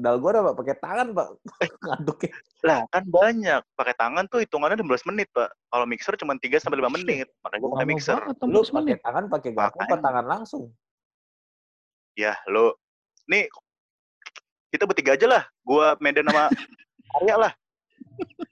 dalgona 0.00 0.40
Pak 0.40 0.54
pakai 0.56 0.76
tangan 0.80 1.12
Pak. 1.12 1.28
Ngaduknya. 1.84 2.32
Lah 2.64 2.80
kan 2.88 3.04
banyak. 3.04 3.60
Pakai 3.76 3.94
tangan 4.00 4.24
tuh 4.32 4.40
hitungannya 4.40 4.80
15 4.80 5.08
menit, 5.12 5.28
Pak. 5.36 5.52
Kalau 5.52 5.84
mixer 5.84 6.16
cuma 6.16 6.40
3 6.40 6.56
sampai 6.56 6.80
5 6.80 6.96
menit. 6.96 7.28
Makanya 7.44 7.60
gue 7.60 7.70
pakai 7.76 7.88
mixer. 7.88 8.18
Lu 8.40 8.64
15 8.64 8.72
pakai 8.72 8.72
menit. 8.80 8.98
tangan 9.04 9.24
pakai 9.28 9.50
garpu 9.52 9.78
apa 9.84 9.96
tangan 10.00 10.24
langsung? 10.24 10.72
Ya, 12.16 12.40
lo 12.48 12.80
nih 13.28 13.44
kita 14.72 14.88
bertiga 14.88 15.12
aja 15.20 15.26
lah. 15.28 15.42
Gua 15.60 16.00
Medan 16.00 16.32
sama 16.32 16.48
Arya 17.20 17.36
lah. 17.36 17.52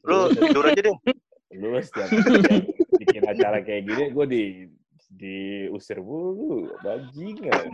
Lu 0.05 0.29
tidur 0.29 0.69
aja 0.69 0.81
deh. 0.85 0.97
Lu 1.57 1.81
setiap 1.81 2.13
bikin 3.01 3.23
acara 3.25 3.65
kayak 3.65 3.89
gini 3.89 4.05
gue 4.13 4.27
di 4.29 4.43
diusir 5.15 6.03
mulu 6.03 6.75
bajingan. 6.83 7.55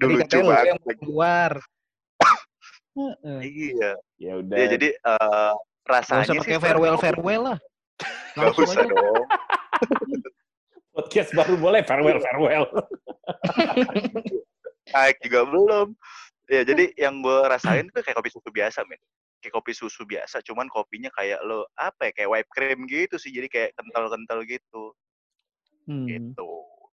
Dulu 0.00 0.16
banget. 0.24 0.72
yang 0.72 0.80
keluar. 0.96 1.52
Heeh. 2.96 3.40
Iya. 3.44 3.90
Ya 4.16 4.32
udah. 4.40 4.56
Ya, 4.56 4.66
jadi 4.78 4.88
eh, 4.96 5.52
Gak 5.84 5.90
rasanya 5.90 6.24
usah 6.24 6.34
sih 6.34 6.40
pakai 6.40 6.58
farewell 6.62 6.98
farewell 6.98 7.42
lah. 7.54 7.58
Nggak 8.34 8.46
Langsung 8.54 8.66
usah 8.66 8.82
aja. 8.86 8.94
dong. 8.94 9.26
podcast 10.96 11.30
baru 11.32 11.54
boleh 11.56 11.82
farewell 11.86 12.20
farewell. 12.20 12.64
Naik 14.90 15.16
juga 15.22 15.40
belum. 15.46 15.88
Ya, 16.50 16.66
jadi 16.66 16.90
yang 16.98 17.22
gue 17.22 17.38
rasain 17.46 17.86
tuh 17.94 18.02
kayak 18.02 18.18
kopi 18.18 18.30
susu 18.34 18.50
biasa, 18.50 18.82
men. 18.90 18.98
Kayak 19.40 19.54
kopi 19.56 19.72
susu 19.72 20.02
biasa, 20.02 20.42
cuman 20.44 20.66
kopinya 20.68 21.08
kayak 21.14 21.40
lo, 21.46 21.64
apa 21.78 22.10
ya, 22.10 22.12
kayak 22.12 22.28
whipped 22.28 22.52
cream 22.52 22.84
gitu 22.90 23.16
sih. 23.16 23.30
Jadi 23.30 23.48
kayak 23.48 23.70
kental-kental 23.78 24.42
gitu. 24.44 24.92
Hmm. 25.88 26.06
Gitu. 26.08 26.48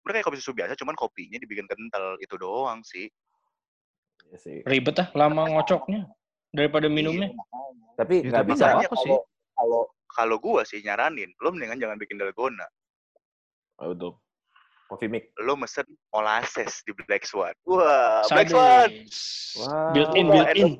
Udah 0.06 0.12
kayak 0.14 0.26
kopi 0.26 0.38
susu 0.38 0.54
biasa, 0.54 0.78
cuman 0.78 0.94
kopinya 0.94 1.38
dibikin 1.40 1.66
kental. 1.66 2.14
Itu 2.22 2.38
doang 2.38 2.82
sih. 2.86 3.10
Ya 4.30 4.38
sih. 4.38 4.62
Ribet 4.66 4.98
ah, 5.02 5.08
lama 5.14 5.46
ngocoknya 5.50 6.06
daripada 6.54 6.86
minumnya. 6.90 7.30
Iya. 7.30 7.42
Tapi 7.96 8.14
Ya, 8.22 8.28
nggak 8.30 8.42
tapi 8.44 8.50
bisa. 8.54 8.64
apa 8.76 8.82
sih. 8.82 9.08
kalau 9.10 9.18
kalau 9.56 9.80
kalau 10.06 10.36
gue 10.40 10.62
sih 10.68 10.80
nyaranin, 10.80 11.30
lo 11.42 11.50
mendingan 11.52 11.80
jangan 11.80 11.98
bikin 11.98 12.16
dalgona. 12.16 12.66
Oh, 13.82 13.92
Betul. 13.92 14.12
Coffee 14.86 15.10
mix. 15.10 15.26
Lo 15.42 15.58
mesen 15.58 15.84
molasses 16.14 16.80
di 16.86 16.94
Black 16.94 17.26
Swan. 17.26 17.52
Wah, 17.66 18.22
Black 18.30 18.48
Swan. 18.48 18.90
Wah. 19.58 19.90
Built 19.90 20.14
in, 20.14 20.26
built 20.30 20.50
in. 20.54 20.70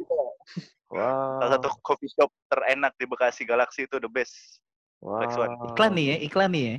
Wah. 0.94 1.42
Salah 1.42 1.58
satu 1.58 1.68
coffee 1.82 2.06
shop 2.14 2.30
terenak 2.46 2.94
di 2.94 3.04
Bekasi 3.10 3.42
Galaxy 3.42 3.84
itu 3.90 3.98
the 3.98 4.06
best. 4.06 4.62
Wah. 5.02 5.18
Black 5.20 5.34
Swan. 5.34 5.50
Iklan 5.74 5.92
nih 5.98 6.06
ya, 6.06 6.16
iklan 6.22 6.50
nih 6.54 6.64
ya. 6.64 6.76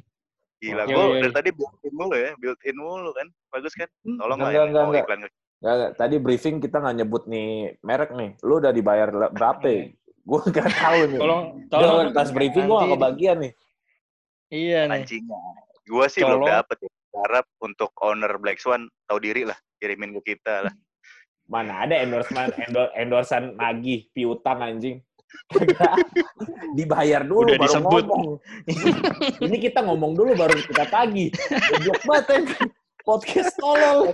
Gila, 0.58 0.84
Yo, 0.84 0.90
gue 0.90 0.98
yo, 0.98 1.14
dari 1.16 1.30
yo. 1.30 1.36
tadi 1.36 1.50
built 1.52 1.78
in 1.82 1.94
mulu 1.94 2.16
ya, 2.16 2.32
built 2.36 2.62
in 2.66 2.76
mulu 2.76 3.10
kan. 3.14 3.28
Bagus 3.48 3.74
kan? 3.74 3.86
Hmm. 4.02 4.18
Tolong 4.18 4.38
Enggak, 4.38 4.48
lah 4.48 4.54
ya, 4.54 4.62
enggak, 4.64 4.82
mau 4.82 4.90
enggak. 4.90 5.06
iklan 5.06 5.20
Nggak, 5.58 5.74
nggak. 5.76 5.92
Tadi 5.96 6.16
briefing 6.18 6.56
kita 6.58 6.78
nggak 6.78 6.96
nyebut 6.96 7.24
nih 7.26 7.50
merek 7.82 8.12
nih. 8.12 8.30
Lu 8.42 8.54
udah 8.58 8.72
dibayar 8.72 9.08
berapa? 9.30 9.66
ya? 9.66 9.82
Gue 10.28 10.42
nggak 10.44 10.70
tahu 10.74 11.00
nih. 11.08 11.20
Tolong, 11.20 11.44
Tolong 11.68 11.90
tolong. 12.04 12.08
pas 12.12 12.30
briefing 12.30 12.66
gue 12.66 12.74
nggak 12.74 12.84
Nanti- 12.84 13.00
kebagian 13.00 13.38
nih. 13.40 13.54
Iya 14.48 14.80
nih. 14.84 14.96
anjingnya. 14.98 15.40
Gue 15.84 16.06
sih 16.08 16.20
belum 16.20 16.42
Colong. 16.42 16.52
dapet 16.52 16.78
ya. 16.82 16.90
Harap 17.18 17.46
untuk 17.58 17.90
owner 17.98 18.34
Black 18.38 18.60
Swan 18.60 18.86
tahu 19.06 19.18
diri 19.18 19.42
lah, 19.42 19.58
kirimin 19.78 20.14
ke 20.20 20.34
kita 20.34 20.68
lah. 20.68 20.74
Mana 21.46 21.82
ada 21.82 21.96
endorsement 21.98 22.52
endor, 22.60 22.92
endorsan 22.94 23.56
nagih 23.56 24.06
piutang 24.12 24.60
anjing. 24.60 25.00
Dibayar 26.78 27.22
dulu 27.24 27.44
Udah 27.46 27.56
baru 27.56 27.66
disebut. 27.68 28.04
ngomong. 28.08 28.30
Ini 29.48 29.58
kita 29.60 29.80
ngomong 29.84 30.12
dulu 30.16 30.32
baru 30.36 30.56
kita 30.60 30.84
tagih. 30.88 31.30
Goblok 31.84 32.02
banget 32.04 32.26
ya. 32.28 32.40
Podcast 33.04 33.52
tolol. 33.56 34.12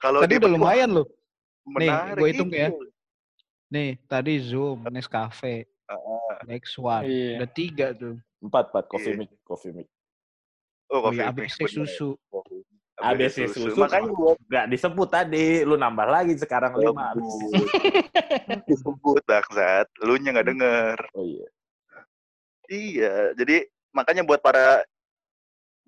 Kalau 0.00 0.18
Tadi 0.24 0.34
udah 0.40 0.50
lumayan 0.50 0.90
loh. 0.96 1.06
Nih, 1.76 1.92
gua 2.16 2.28
hitung 2.32 2.48
ya. 2.48 2.72
itu. 2.72 2.80
Nih, 3.68 4.00
tadi 4.08 4.40
Zoom, 4.40 4.88
Nescafe, 4.88 5.68
Heeh. 5.68 6.30
Black 6.48 6.64
Swan. 6.64 7.04
Iya. 7.04 7.44
Udah 7.44 7.50
tiga 7.52 7.86
tuh. 7.92 8.16
Empat, 8.40 8.72
empat. 8.72 8.84
Coffee 8.88 9.12
Iya. 9.12 9.20
mix. 9.20 9.30
Coffee 9.44 9.72
mix. 9.76 9.88
Oh, 10.88 11.04
coffee 11.04 11.20
ya, 11.20 11.28
mix, 11.36 11.52
ABC 12.98 13.46
bener. 13.46 13.54
susu. 13.54 13.68
Susu. 13.70 13.78
Makanya 13.78 14.10
gue 14.10 14.32
Nggak 14.48 14.66
disebut 14.74 15.08
tadi. 15.08 15.46
Lu 15.62 15.74
nambah 15.78 16.06
lagi 16.10 16.34
sekarang 16.34 16.74
lima. 16.74 17.14
Abis. 17.14 17.32
disebut 18.70 19.22
bangsat. 19.22 19.86
Lu 20.02 20.18
nya 20.18 20.34
nggak 20.34 20.48
denger. 20.50 20.98
Oh 21.14 21.24
iya. 21.24 21.46
Iya, 22.68 23.32
jadi 23.32 23.64
makanya 23.96 24.28
buat 24.28 24.44
para 24.44 24.84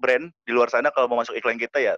brand 0.01 0.33
di 0.49 0.53
luar 0.57 0.73
sana 0.73 0.89
kalau 0.89 1.13
mau 1.13 1.21
masuk 1.21 1.37
iklan 1.37 1.61
kita 1.61 1.77
ya 1.77 1.93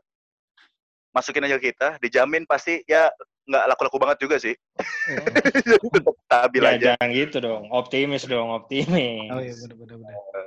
masukin 1.12 1.44
aja 1.44 1.60
kita, 1.60 1.88
dijamin 2.02 2.48
pasti 2.48 2.80
ya 2.88 3.12
nggak 3.46 3.64
laku-laku 3.68 3.98
banget 4.00 4.18
juga 4.26 4.36
sih. 4.40 4.56
Stabil 6.26 6.62
Ya, 6.64 6.70
aja. 6.72 6.84
jangan 6.96 7.08
gitu 7.12 7.36
dong. 7.38 7.62
Optimis 7.68 8.24
dong, 8.24 8.48
optimis. 8.48 9.28
Oh 9.28 9.38
iya, 9.44 9.54
bener 9.54 9.76
bener. 9.76 9.98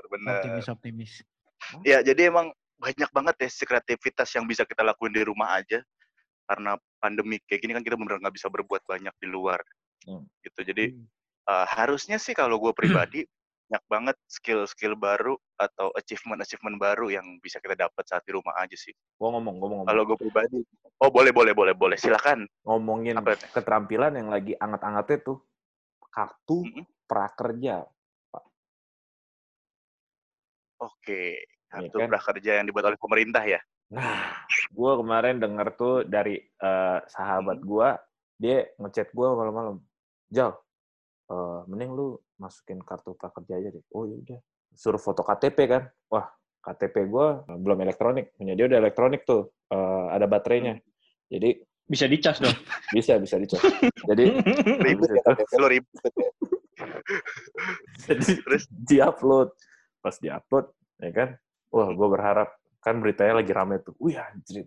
Bener. 0.10 0.34
Optimis 0.42 0.68
optimis. 0.68 1.12
Ya, 1.86 2.02
jadi 2.02 2.34
emang 2.34 2.50
banyak 2.76 3.10
banget 3.12 3.36
ya 3.48 3.50
kreativitas 3.66 4.30
yang 4.36 4.46
bisa 4.46 4.68
kita 4.68 4.84
lakuin 4.84 5.14
di 5.16 5.24
rumah 5.24 5.58
aja. 5.60 5.82
Karena 6.46 6.78
pandemi 7.02 7.42
kayak 7.42 7.62
gini 7.62 7.74
kan 7.74 7.84
kita 7.84 7.98
bener 7.98 8.22
nggak 8.22 8.36
bisa 8.36 8.48
berbuat 8.52 8.86
banyak 8.86 9.16
di 9.18 9.28
luar. 9.28 9.60
Hmm. 10.06 10.26
Gitu. 10.46 10.62
Jadi 10.62 10.86
eh, 11.50 11.66
harusnya 11.74 12.22
sih 12.22 12.38
kalau 12.38 12.62
gue 12.62 12.74
pribadi 12.80 13.26
banyak 13.66 13.84
banget 13.90 14.18
skill-skill 14.30 14.94
baru 14.94 15.34
atau 15.58 15.90
achievement-achievement 15.98 16.78
baru 16.78 17.10
yang 17.10 17.26
bisa 17.42 17.58
kita 17.58 17.74
dapat 17.74 18.06
saat 18.06 18.22
di 18.22 18.38
rumah 18.38 18.54
aja 18.62 18.78
sih. 18.78 18.94
Gua 19.18 19.34
ngomong, 19.34 19.58
mau 19.58 19.66
ngomong. 19.66 19.86
Kalau 19.90 20.04
gue 20.06 20.18
pribadi, 20.22 20.62
oh 21.02 21.10
boleh 21.10 21.34
boleh 21.34 21.54
boleh 21.58 21.74
boleh 21.74 21.98
silakan. 21.98 22.46
ngomongin 22.62 23.18
Apa 23.18 23.34
itu? 23.34 23.46
keterampilan 23.58 24.14
yang 24.22 24.30
lagi 24.30 24.54
anget-angetnya 24.54 25.18
tuh 25.26 25.38
kartu 26.14 26.62
Mm-mm. 26.62 26.86
prakerja. 27.10 27.90
Oke, 30.76 31.42
Iya 31.66 31.90
kartu 31.90 31.98
kan? 31.98 32.08
prakerja 32.14 32.52
yang 32.62 32.66
dibuat 32.66 32.86
oleh 32.88 33.00
pemerintah 33.00 33.44
ya. 33.44 33.60
Nah, 33.90 34.34
gue 34.70 34.92
kemarin 34.98 35.38
denger 35.38 35.68
tuh 35.78 35.96
dari 36.06 36.38
eh, 36.42 37.00
sahabat 37.06 37.62
Hmm. 37.62 37.68
gua, 37.68 37.90
dia 38.36 38.66
ngechat 38.78 39.14
gua 39.14 39.34
malam-malam, 39.34 39.78
Jal, 40.28 40.58
eh, 41.30 41.60
mending 41.70 41.92
lu 41.94 42.08
masukin 42.38 42.82
kartu 42.82 43.14
prakerja 43.16 43.58
aja 43.58 43.70
deh. 43.72 43.84
Oh 43.94 44.06
yaudah, 44.06 44.40
suruh 44.74 45.00
foto 45.00 45.22
KTP 45.22 45.58
kan. 45.70 45.84
Wah, 46.10 46.26
KTP 46.62 47.06
gua 47.06 47.46
belum 47.46 47.82
elektronik, 47.82 48.34
punya 48.36 48.54
dia 48.54 48.66
udah 48.66 48.80
elektronik 48.82 49.22
tuh, 49.24 49.54
eh, 49.70 50.06
ada 50.12 50.26
baterainya. 50.26 50.82
Jadi 51.30 51.62
Bisa 51.86 52.10
dicas 52.10 52.42
dong. 52.42 52.50
bisa 52.98 53.22
bisa 53.22 53.38
dicas. 53.38 53.62
Jadi 54.10 54.26
Ribet 54.86 55.10
ya, 55.14 55.22
KTP 55.22 55.52
lo 55.62 55.68
ribet 55.70 55.94
ya. 56.18 56.30
jadi 58.10 58.26
Terus? 58.42 58.66
diupload 58.74 59.54
pas 60.02 60.18
diupload 60.18 60.66
ya 60.98 61.12
kan 61.14 61.30
wah 61.76 61.92
gue 61.92 62.08
berharap 62.08 62.50
kan 62.80 62.96
beritanya 62.98 63.44
lagi 63.44 63.52
rame 63.52 63.84
tuh 63.84 63.92
wih 64.00 64.16
anjir 64.16 64.64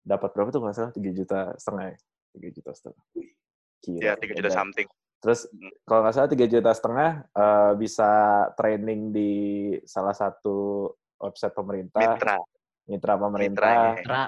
dapat 0.00 0.30
berapa 0.30 0.48
tuh 0.48 0.62
nggak 0.62 0.74
salah 0.74 0.92
tiga 0.94 1.10
juta 1.10 1.40
setengah 1.58 1.84
ya 1.90 1.98
tiga 2.32 2.48
juta 2.54 2.70
setengah 2.70 3.02
Wih, 3.12 3.30
gila 3.80 4.00
Ya, 4.00 4.12
tiga 4.14 4.32
juta 4.38 4.50
something. 4.54 4.86
terus 5.18 5.40
Hmm. 5.48 5.70
kalau 5.82 6.00
nggak 6.02 6.14
salah 6.14 6.30
tiga 6.30 6.46
juta 6.46 6.70
setengah 6.70 7.10
eh, 7.26 7.72
bisa 7.74 8.10
training 8.54 9.00
di 9.10 9.32
salah 9.82 10.14
satu 10.14 10.86
website 11.18 11.54
pemerintah 11.54 12.14
Mitra. 12.14 12.36
mitra 12.84 13.14
pemerintah 13.14 13.62
Mitranya. 13.62 14.02
Tra, 14.02 14.22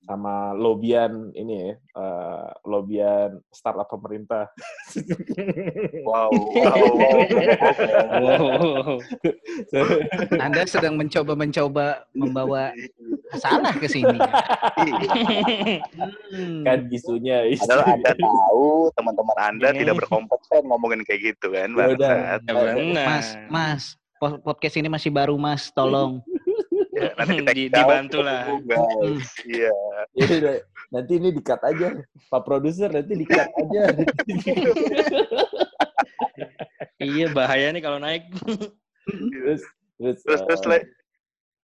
sama 0.00 0.52
lobian 0.52 1.30
ini 1.32 1.54
ya 1.60 1.72
eh, 1.74 2.46
lobian 2.62 3.42
startup 3.50 3.86
pemerintah 3.86 4.46
Wow, 6.02 6.30
wow. 8.10 8.98
Anda 10.36 10.62
sedang 10.64 10.96
mencoba-mencoba 10.96 12.06
membawa 12.12 12.74
salah 13.36 13.70
ke 13.72 13.86
sini. 13.86 14.18
Hmm. 16.30 16.62
kan 16.64 16.78
isunya 16.90 17.46
isu. 17.46 17.62
Padahal 17.62 17.94
Anda 17.94 18.12
tahu 18.16 18.66
teman-teman 18.94 19.36
Anda 19.38 19.68
Ini. 19.70 19.78
tidak 19.80 19.94
berkompeten 20.02 20.62
ngomongin 20.66 21.00
kayak 21.04 21.20
gitu 21.34 21.46
kan, 21.52 21.68
Ya 21.70 21.86
udah. 21.88 22.10
bangsat. 22.10 22.40
Ya 22.42 22.52
benar. 22.54 23.06
Mas, 23.06 23.26
Mas, 23.46 23.82
po- 24.16 24.40
podcast 24.40 24.74
ini 24.76 24.88
masih 24.88 25.10
baru, 25.10 25.34
Mas. 25.36 25.70
Tolong. 25.70 26.18
Ya, 27.00 27.10
nanti 27.16 27.32
kita 27.40 27.52
Di- 27.56 27.72
dibantu 27.72 28.18
ke 28.20 28.26
lah. 28.28 28.40
Guys. 28.60 29.28
Iya. 29.48 29.72
Ya 30.20 30.52
nanti 30.92 31.12
ini 31.16 31.28
dikat 31.32 31.60
aja. 31.64 31.88
Pak 32.28 32.42
produser 32.44 32.92
nanti 32.92 33.12
dikat 33.16 33.48
aja. 33.56 33.82
Iya 37.00 37.32
bahaya 37.32 37.72
nih 37.72 37.80
kalau 37.80 37.96
naik. 37.96 38.28
terus 39.08 39.64
terus, 39.96 40.18
Terus 40.20 40.40
terus 40.44 40.60
eh. 40.76 40.84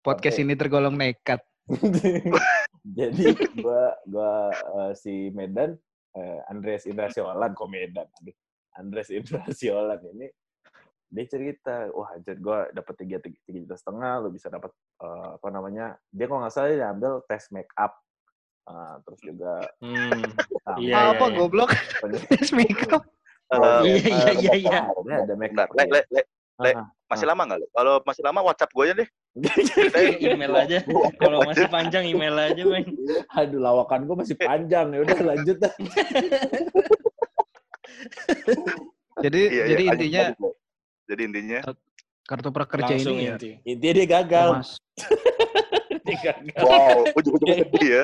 Podcast 0.01 0.41
ini 0.41 0.57
tergolong 0.57 0.97
nekat. 0.97 1.37
jadi 2.97 3.37
gua 3.61 3.93
gua 4.09 4.49
eh, 4.49 4.91
si 4.97 5.29
Medan 5.29 5.77
eh, 6.17 6.39
Andres 6.49 6.89
Indra 6.89 7.13
Siolan 7.13 7.53
kok 7.53 7.69
Medan 7.69 8.09
aduh 8.09 8.33
Andres 8.73 9.13
Indra 9.13 9.45
Siolan 9.53 10.01
ini 10.17 10.33
dia 11.09 11.25
cerita 11.25 11.89
wah 11.89 12.13
anjir 12.13 12.37
gue 12.37 12.59
dapet 12.71 12.93
tiga 13.01 13.17
tiga 13.17 13.59
juta 13.65 13.75
setengah 13.75 14.13
lo 14.21 14.29
bisa 14.29 14.47
dapat 14.47 14.69
eh, 15.01 15.29
apa 15.35 15.47
namanya 15.49 15.85
dia 16.09 16.29
kalau 16.29 16.45
nggak 16.45 16.53
salah 16.53 16.69
dia 16.69 16.89
ambil 16.89 17.21
tes 17.25 17.49
make 17.49 17.69
up 17.75 17.97
Ah, 18.69 19.01
terus 19.01 19.17
juga 19.25 19.65
Hmm. 19.81 20.29
sama 20.61 20.77
Iya, 20.77 21.09
Apa 21.09 21.25
iya. 21.25 21.37
goblok? 21.41 21.73
pen- 21.97 22.21
Tes 22.21 22.53
makeup. 22.53 23.01
Eh, 23.49 23.81
Iya, 23.81 23.97
iya, 24.13 24.29
iya, 24.37 24.53
iya. 24.53 24.79
Dia 24.93 25.25
ada 25.25 25.33
make 25.33 25.57
up 25.57 25.73
le, 25.73 25.89
le, 25.89 26.01
le, 26.13 26.21
le, 26.61 26.71
masih 27.09 27.25
lama 27.25 27.49
nggak 27.49 27.57
lo? 27.57 27.67
Kalau 27.73 27.93
masih 28.05 28.21
lama 28.21 28.45
WhatsApp 28.45 28.69
gue 28.69 28.83
aja 28.85 28.93
deh. 29.01 29.09
email 30.21 30.53
aja. 30.53 30.85
Kalau 31.25 31.41
masih 31.49 31.65
panjang 31.65 32.05
email 32.05 32.37
aja, 32.37 32.61
men. 32.61 32.85
aduh 33.33 33.57
lawakan 33.57 34.05
gue 34.05 34.15
masih 34.21 34.37
panjang 34.37 34.93
ya 34.93 34.99
udah 35.01 35.17
lanjut 35.33 35.57
dah 35.57 35.73
Jadi 39.25 39.41
Iya, 39.49 39.63
jadi 39.73 39.81
iya, 39.83 39.91
intinya. 39.97 40.25
Jadi 41.09 41.21
intinya 41.25 41.59
kartu 42.23 42.53
prakerja 42.53 42.93
Langsung 42.93 43.17
ini 43.17 43.25
ya. 43.25 43.33
inti. 43.33 43.51
intinya 43.65 43.93
dia 43.97 44.07
gagal 44.07 44.49
Mas, 44.53 44.69
dia 46.05 46.17
gagal 46.21 46.61
wow, 46.61 47.01
ujung-ujungnya 47.17 47.55
sedih 47.65 47.87
ya. 47.89 48.03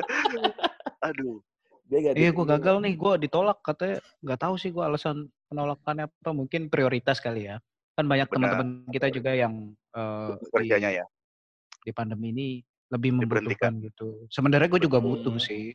Aduh. 1.00 1.38
dia 1.86 1.98
gak 2.02 2.14
iya 2.18 2.30
gue 2.34 2.46
gagal 2.48 2.76
nih, 2.82 2.98
gue 2.98 3.12
ditolak 3.22 3.62
katanya. 3.62 4.02
Nggak 4.18 4.40
tahu 4.42 4.54
sih 4.58 4.74
gue 4.74 4.82
alasan 4.82 5.16
penolakannya 5.46 6.10
apa. 6.10 6.30
Mungkin 6.34 6.66
prioritas 6.66 7.22
kali 7.22 7.46
ya. 7.46 7.62
Kan 7.94 8.04
banyak 8.04 8.26
teman-teman 8.26 8.68
kita 8.90 9.06
juga 9.08 9.30
yang 9.32 9.70
di, 9.70 10.50
Kerjanya 10.50 10.90
ya. 10.92 11.04
di 11.80 11.94
pandemi 11.94 12.34
ini 12.34 12.48
lebih 12.90 13.14
membutuhkan 13.14 13.78
gitu. 13.78 14.26
Sebenarnya 14.26 14.66
gue 14.66 14.82
juga 14.82 14.98
butuh 14.98 15.30
Hmm. 15.32 15.38
sih. 15.40 15.70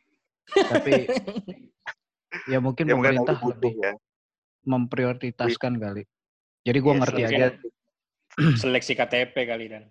Tapi 0.67 1.07
ya 2.45 2.59
mungkin 2.59 2.83
Ya 2.83 2.93
mungkin 2.93 3.15
pemerintah 3.15 3.33
aku 3.33 3.45
butuh 3.47 3.55
lebih 3.55 3.73
ya. 3.79 3.93
memprioritaskan 4.63 5.73
kali. 5.77 6.03
Jadi 6.61 6.77
gue 6.77 6.93
Yes, 6.93 7.01
ngerti 7.01 7.21
aja. 7.25 7.47
Seleksi 8.61 8.93
KTP 8.93 9.35
kali 9.49 9.65
dan. 9.67 9.83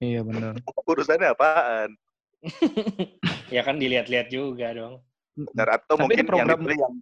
Iya 0.00 0.24
benar. 0.24 0.56
Urusannya 0.88 1.28
apaan? 1.36 1.92
ya 3.54 3.60
kan 3.60 3.76
dilihat-lihat 3.76 4.32
juga 4.32 4.72
dong. 4.72 5.04
Benar 5.36 5.76
atau 5.76 6.00
Tapi 6.00 6.02
mungkin 6.08 6.24
program- 6.24 6.48
yang 6.48 6.56
dipilih 6.56 6.78
yang 6.80 6.94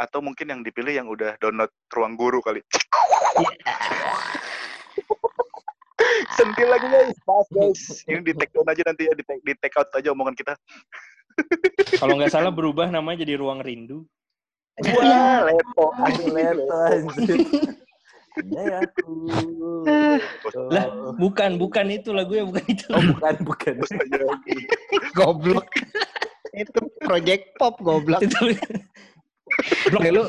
atau 0.00 0.18
mungkin 0.24 0.46
yang 0.48 0.60
dipilih 0.64 0.94
yang 0.96 1.08
udah 1.12 1.36
download 1.38 1.68
ruang 1.92 2.16
guru 2.16 2.40
kali. 2.40 2.64
Sentil 6.40 6.68
lagi 6.72 6.88
guys, 6.88 7.12
pas 7.28 7.46
guys. 7.52 7.80
Ini 8.08 8.24
di 8.24 8.32
take 8.32 8.52
down 8.56 8.66
aja 8.66 8.82
nanti 8.88 9.04
ya, 9.06 9.12
di 9.12 9.22
take, 9.22 9.44
di 9.44 9.52
take 9.60 9.76
out 9.76 9.92
aja 9.92 10.08
omongan 10.10 10.32
kita. 10.34 10.56
Kalau 12.00 12.16
nggak 12.16 12.32
salah 12.32 12.50
berubah 12.52 12.88
namanya 12.88 13.22
jadi 13.28 13.36
ruang 13.36 13.60
rindu. 13.60 14.08
Wah, 14.80 15.44
lepo. 15.52 15.92
aduh 16.00 16.32
ya 18.40 18.80
Lah, 20.72 20.86
bukan, 21.16 21.56
bukan 21.56 21.86
itu 21.88 22.10
lagunya, 22.10 22.44
bukan 22.44 22.64
itu. 22.64 22.84
oh 22.88 23.02
bukan 23.12 23.34
bukan 23.44 23.74
Goblok. 25.16 25.66
itu 26.52 26.80
project 27.00 27.56
pop 27.56 27.76
goblok. 27.80 28.20
itu. 28.20 28.56
Blok 29.88 30.02
lu. 30.06 30.24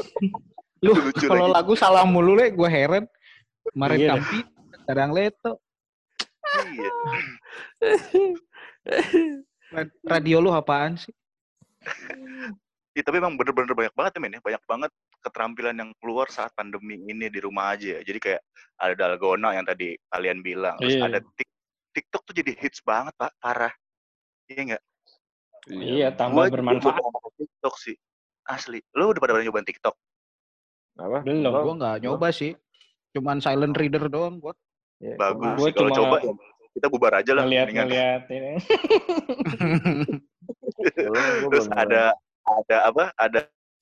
Lu 0.80 0.92
Lucu 0.96 1.26
kalau 1.28 1.48
lagu 1.48 1.76
salah 1.76 2.04
mulu 2.04 2.36
le 2.36 2.52
gue 2.52 2.68
heran. 2.68 3.04
Kemarin 3.72 3.96
Iya 3.96 4.08
dah. 4.08 4.16
Kampi, 4.20 4.40
kadang 4.84 5.12
Leto. 5.12 5.52
Iya. 6.44 6.92
Ra- 9.72 9.96
Radio 10.10 10.38
lu 10.40 10.52
apaan 10.52 11.00
sih? 11.00 11.12
Iya, 12.94 13.04
tapi 13.04 13.18
emang 13.18 13.36
bener-bener 13.36 13.72
banyak 13.74 13.96
banget 13.96 14.12
ya, 14.16 14.20
men. 14.20 14.36
ya. 14.36 14.40
Banyak 14.40 14.64
banget 14.64 14.92
keterampilan 15.24 15.76
yang 15.80 15.90
keluar 16.04 16.28
saat 16.28 16.52
pandemi 16.52 17.00
ini 17.00 17.32
di 17.32 17.40
rumah 17.40 17.74
aja 17.74 17.98
ya. 17.98 18.00
Jadi 18.04 18.20
kayak 18.20 18.42
ada 18.78 18.94
dalgona 18.94 19.56
yang 19.56 19.64
tadi 19.64 19.96
kalian 20.12 20.44
bilang. 20.44 20.76
Terus 20.78 21.00
Iya. 21.00 21.08
ada 21.08 21.20
Tik- 21.24 21.56
TikTok 21.96 22.22
tuh 22.28 22.36
jadi 22.36 22.52
hits 22.60 22.84
banget, 22.84 23.16
Pak. 23.16 23.32
Parah. 23.40 23.74
Iya 24.52 24.62
nggak? 24.76 24.84
Iya, 25.72 26.08
tambah 26.12 26.44
Gua 26.44 26.52
juga 26.52 26.56
bermanfaat. 26.60 27.00
TikTok 27.40 27.76
sih. 27.80 27.96
Asli. 28.44 28.84
Lo 28.92 29.16
udah 29.16 29.22
pada 29.24 29.40
nyobain 29.40 29.64
TikTok? 29.64 29.96
apa 31.00 31.26
Belum. 31.26 31.64
Gue 31.64 31.76
nggak 31.80 31.96
nyoba 32.04 32.28
sih. 32.36 32.52
Cuman 33.16 33.40
silent 33.40 33.74
reader 33.80 34.12
doang 34.12 34.44
buat. 34.44 34.60
Ya, 35.00 35.16
Bagus 35.16 35.58
Gua 35.58 35.68
sih. 35.70 35.74
Kalau 35.74 35.90
cuma 35.96 35.98
coba 35.98 36.18
ya 36.20 36.34
kita 36.74 36.90
bubar 36.90 37.14
aja 37.22 37.32
lah. 37.38 37.46
Ngeliat, 37.46 37.68
ngeliat 37.70 38.24
ini. 38.34 38.54
belum, 40.98 41.14
gua 41.46 41.52
Terus 41.54 41.68
ada 41.70 42.18
ada 42.44 42.78
apa? 42.90 43.04
Ada 43.16 43.40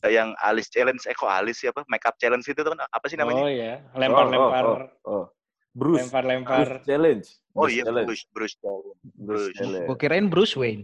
yang 0.09 0.33
alis 0.41 0.71
challenge, 0.73 1.05
eh 1.05 1.13
kok 1.13 1.29
alis 1.29 1.61
siapa? 1.61 1.85
Makeup 1.85 2.17
challenge 2.17 2.47
itu 2.49 2.57
kan 2.57 2.79
apa 2.81 3.05
sih 3.05 3.19
namanya? 3.19 3.43
Oh 3.45 3.51
iya, 3.51 3.73
lempar-lempar, 3.93 4.63
Oh, 4.65 4.73
oh, 4.73 5.11
oh. 5.11 5.25
Bruce 5.71 6.03
lempar-lempar. 6.03 6.65
Bruce 6.67 6.83
challenge 6.89 7.27
Oh, 7.53 7.67
Bruce 7.67 7.75
iya, 7.77 7.83
challenge. 7.85 8.07
Bruce, 8.07 8.25
Bruce 8.33 8.55
challenge. 8.57 8.97
Bruce 9.03 9.45
Bruce. 9.51 9.57
challenge 9.59 9.87
Gue 9.87 9.97
kirain 9.99 10.25
Bruce 10.31 10.55
Wayne. 10.57 10.83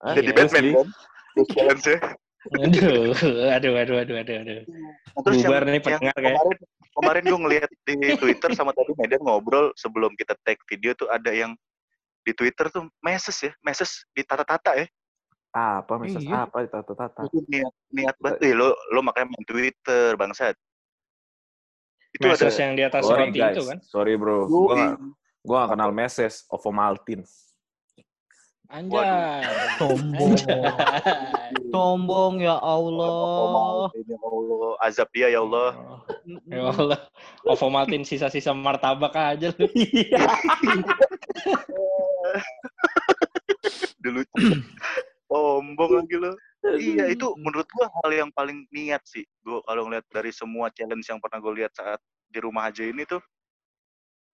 Hah? 0.00 0.14
Jadi 0.16 0.30
Iya. 0.30 0.36
Batman 0.40 0.64
kan? 0.72 0.88
Bruce 1.34 1.52
challenge 1.52 1.84
ya. 1.84 1.98
Aduh, 2.44 3.16
aduh, 3.56 3.72
aduh, 3.80 3.96
aduh, 4.04 4.16
aduh, 4.20 4.36
aduh. 4.44 4.60
Nah, 4.68 5.20
terus 5.24 5.36
Bubar 5.40 5.64
yang, 5.64 5.64
nih 5.64 5.72
yang 5.72 5.84
pendengar 5.84 6.14
kayak. 6.20 6.36
kemarin, 6.36 6.58
kemarin 6.92 7.22
gue 7.24 7.40
ngeliat 7.40 7.70
di 7.88 7.94
Twitter 8.20 8.50
sama 8.52 8.70
tadi 8.76 8.92
Medan 9.00 9.22
ngobrol 9.24 9.72
sebelum 9.80 10.12
kita 10.20 10.36
take 10.44 10.60
video 10.68 10.92
tuh 10.92 11.08
ada 11.08 11.32
yang 11.32 11.56
di 12.24 12.32
Twitter 12.36 12.68
tuh 12.68 12.84
message 13.00 13.48
ya, 13.48 13.52
message 13.64 14.04
di 14.12 14.20
tata-tata 14.24 14.76
ya. 14.76 14.86
Apa 15.54 15.94
misal 16.02 16.18
Iya. 16.18 16.50
apa 16.50 16.66
tata-tata 16.66 17.30
Itu 17.30 17.46
niat 17.46 17.70
niat 17.94 18.16
banget. 18.18 18.42
Lo 18.58 18.74
lo 18.90 19.00
makanya 19.06 19.30
main 19.30 19.46
Twitter 19.46 20.18
bangsat. 20.18 20.58
Itu 22.10 22.26
ada 22.26 22.50
yang 22.50 22.74
di 22.74 22.82
atas 22.82 23.02
sorry 23.06 23.30
roti 23.30 23.38
guys 23.38 23.54
itu 23.58 23.62
kan. 23.66 23.78
sorry 23.82 24.14
bro 24.14 24.46
Yoi. 24.46 24.50
gua 24.50 24.74
gak, 24.74 24.94
gua 25.42 25.56
gak 25.66 25.70
kenal 25.74 25.90
meses 25.90 26.46
Ovomaltine 26.50 27.26
Anjay. 28.74 29.44
Sombong. 29.78 30.34
Anjay. 30.34 30.66
Sombong 31.70 32.34
ya 32.42 32.58
Allah. 32.58 33.86
Ya 33.94 34.18
Allah, 34.18 34.72
azab 34.82 35.06
dia 35.14 35.30
ya 35.30 35.44
Allah. 35.46 36.00
Ya 36.50 36.72
Allah. 36.74 36.98
Ovomaltin 37.46 38.02
sisa-sisa 38.02 38.50
martabak 38.50 39.14
aja 39.14 39.54
lu. 39.54 39.68
Dulu 44.02 44.20
sombong 45.34 45.90
lagi 45.98 46.16
lo. 46.16 46.32
Iya, 46.64 47.12
itu 47.12 47.34
menurut 47.36 47.68
gua 47.74 47.90
hal 48.00 48.10
yang 48.14 48.30
paling 48.32 48.64
niat 48.70 49.02
sih. 49.04 49.26
Gua 49.42 49.60
kalau 49.66 49.90
ngeliat 49.90 50.06
dari 50.08 50.30
semua 50.30 50.70
challenge 50.70 51.04
yang 51.10 51.20
pernah 51.20 51.42
gue 51.42 51.52
lihat 51.60 51.74
saat 51.74 52.00
di 52.30 52.38
rumah 52.40 52.70
aja 52.70 52.86
ini 52.86 53.04
tuh 53.04 53.20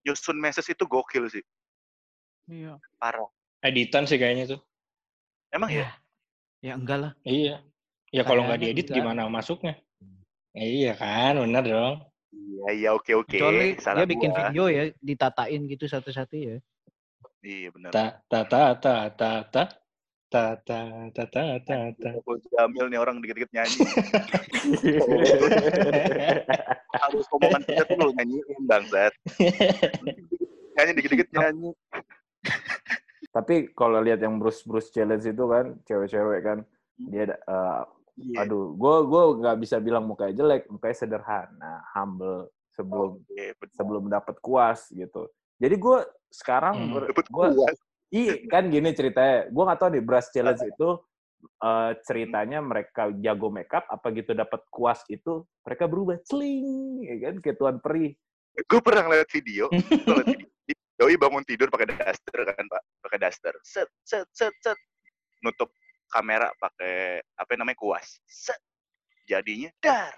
nyusun 0.05 0.37
message 0.37 0.69
itu 0.75 0.83
gokil 0.85 1.25
sih. 1.31 1.43
Iya. 2.51 2.77
Parah. 3.01 3.25
Editan 3.65 4.05
sih 4.05 4.19
kayaknya 4.19 4.57
tuh. 4.57 4.61
Emang 5.49 5.73
ya? 5.73 5.89
Ya 6.61 6.75
enggak 6.75 6.97
lah. 6.99 7.11
Iya. 7.25 7.63
Ya 8.13 8.21
kalau 8.25 8.45
nggak 8.45 8.61
diedit 8.61 8.85
enggak. 8.89 8.97
gimana 9.01 9.21
masuknya? 9.31 9.79
Iya 10.53 10.97
kan, 10.97 11.39
benar 11.39 11.63
dong. 11.65 11.95
Iya, 12.29 12.67
iya 12.73 12.89
oke 12.93 13.11
oke. 13.15 13.37
Kecuali 13.37 13.77
Salah 13.81 14.05
dia 14.05 14.09
bikin 14.09 14.29
gua. 14.33 14.37
video 14.49 14.65
ya, 14.69 14.83
ditatain 15.01 15.61
gitu 15.65 15.85
satu-satu 15.85 16.35
ya. 16.37 16.57
Iya 17.41 17.69
benar. 17.71 17.89
Ta 17.93 18.05
ta 18.27 18.39
ta 18.45 18.61
ta 18.75 18.95
ta 19.13 19.31
ta 19.47 19.63
ta 20.29 20.55
ta 20.61 20.79
ta 21.09 21.23
ta 21.25 21.43
ta 21.59 21.77
ta. 21.91 22.09
Aku 22.15 22.37
Jamil 22.53 22.85
nih 22.87 22.99
orang 23.01 23.17
dikit-dikit 23.17 23.49
nyanyi. 23.49 23.81
Harus 27.01 27.25
omongan 27.33 27.61
kita 27.65 27.83
tuh 27.85 27.97
lo 27.97 28.13
nyanyiin 28.13 28.61
bangsat. 28.63 29.13
Nyanyi 30.77 30.91
dikit-dikit 30.95 31.29
nyanyi. 31.33 31.71
tapi 33.29 33.69
kalau 33.77 34.01
lihat 34.01 34.17
yang 34.19 34.41
Bruce 34.41 34.65
Bruce 34.65 34.89
challenge 34.89 35.21
itu 35.23 35.43
kan 35.45 35.77
cewek-cewek 35.85 36.39
kan 36.41 36.57
dia 36.97 37.29
ada- 37.29 37.41
eh, 37.41 37.83
Iya. 38.19 38.43
aduh 38.43 38.75
gue 38.75 38.95
gue 39.07 39.23
nggak 39.39 39.57
bisa 39.63 39.79
bilang 39.79 40.03
mukanya 40.03 40.35
jelek 40.35 40.67
mukanya 40.67 40.91
sederhana 40.91 41.79
humble 41.95 42.51
sebelum 42.67 43.15
Oke, 43.15 43.55
bener. 43.55 43.71
sebelum 43.71 44.03
dapat 44.11 44.35
kuas 44.43 44.91
gitu 44.91 45.31
jadi 45.55 45.71
gue 45.71 45.97
sekarang 46.27 46.75
Hmm. 46.75 46.91
ber- 46.99 47.15
Iya 48.09 48.33
kan 48.49 48.73
gini 48.73 48.89
ceritanya. 48.97 49.47
Gue 49.53 49.63
nggak 49.65 49.79
tahu 49.79 49.89
nih 49.93 50.03
Brush 50.03 50.29
Challenge 50.33 50.63
itu 50.65 50.89
eh, 51.61 51.91
ceritanya 52.05 52.59
mereka 52.59 53.13
jago 53.21 53.53
makeup 53.53 53.85
apa 53.85 54.07
gitu 54.17 54.33
dapat 54.33 54.65
kuas 54.73 55.05
itu 55.13 55.45
mereka 55.61 55.85
berubah 55.85 56.17
celing 56.25 57.05
ya 57.05 57.15
kan 57.29 57.35
kayak 57.41 57.57
tuan 57.61 57.77
peri. 57.77 58.17
Gue 58.65 58.81
pernah 58.81 59.07
ngeliat 59.07 59.29
video. 59.29 59.69
Ngeliat 60.09 60.25
video. 60.35 60.49
Doi 60.99 61.15
bangun 61.15 61.47
tidur 61.47 61.71
pakai 61.71 61.95
daster 61.95 62.43
kan 62.43 62.65
pak, 62.67 62.83
pakai 63.07 63.19
daster. 63.23 63.55
Set 63.63 63.87
set 64.03 64.27
set 64.35 64.51
set. 64.59 64.75
Nutup 65.39 65.71
kamera 66.11 66.51
pakai 66.59 67.23
apa 67.39 67.55
namanya 67.55 67.79
kuas. 67.79 68.19
Set. 68.27 68.59
Jadinya 69.29 69.71
dar. 69.79 70.11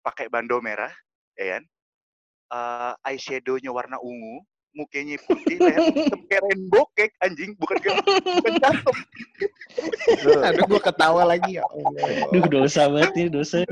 Pakai 0.00 0.32
bando 0.32 0.62
merah, 0.64 0.90
ya 1.36 1.58
kan? 1.58 1.62
Eh, 2.52 2.92
eyeshadow-nya 3.12 3.68
warna 3.68 4.00
ungu, 4.00 4.40
mukanya 4.72 5.20
putih, 5.28 5.56
leher 5.60 5.84
hitam 5.92 6.20
kayak 6.28 6.42
rainbow 6.48 6.84
cake 6.96 7.14
anjing, 7.20 7.52
bukan 7.60 7.76
kayak 7.80 8.00
bukan 8.04 8.54
cakep. 8.60 8.96
Aduh, 10.48 10.64
gua 10.68 10.80
ketawa 10.80 11.22
lagi 11.28 11.60
ya 11.60 11.64
Allah. 11.68 12.28
Duh 12.32 12.46
dosa 12.48 12.88
banget 12.88 13.12
nih 13.16 13.28
dosa. 13.32 13.64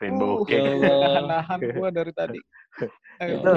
Rainbow 0.00 0.44
Cake. 0.48 0.60
Ya 0.60 0.92
Allah. 0.92 1.08
Nahan-nahan 1.08 1.58
gua 1.76 1.88
dari 1.92 2.12
tadi. 2.16 2.40
Ayo. 3.20 3.40
Itu 3.40 3.52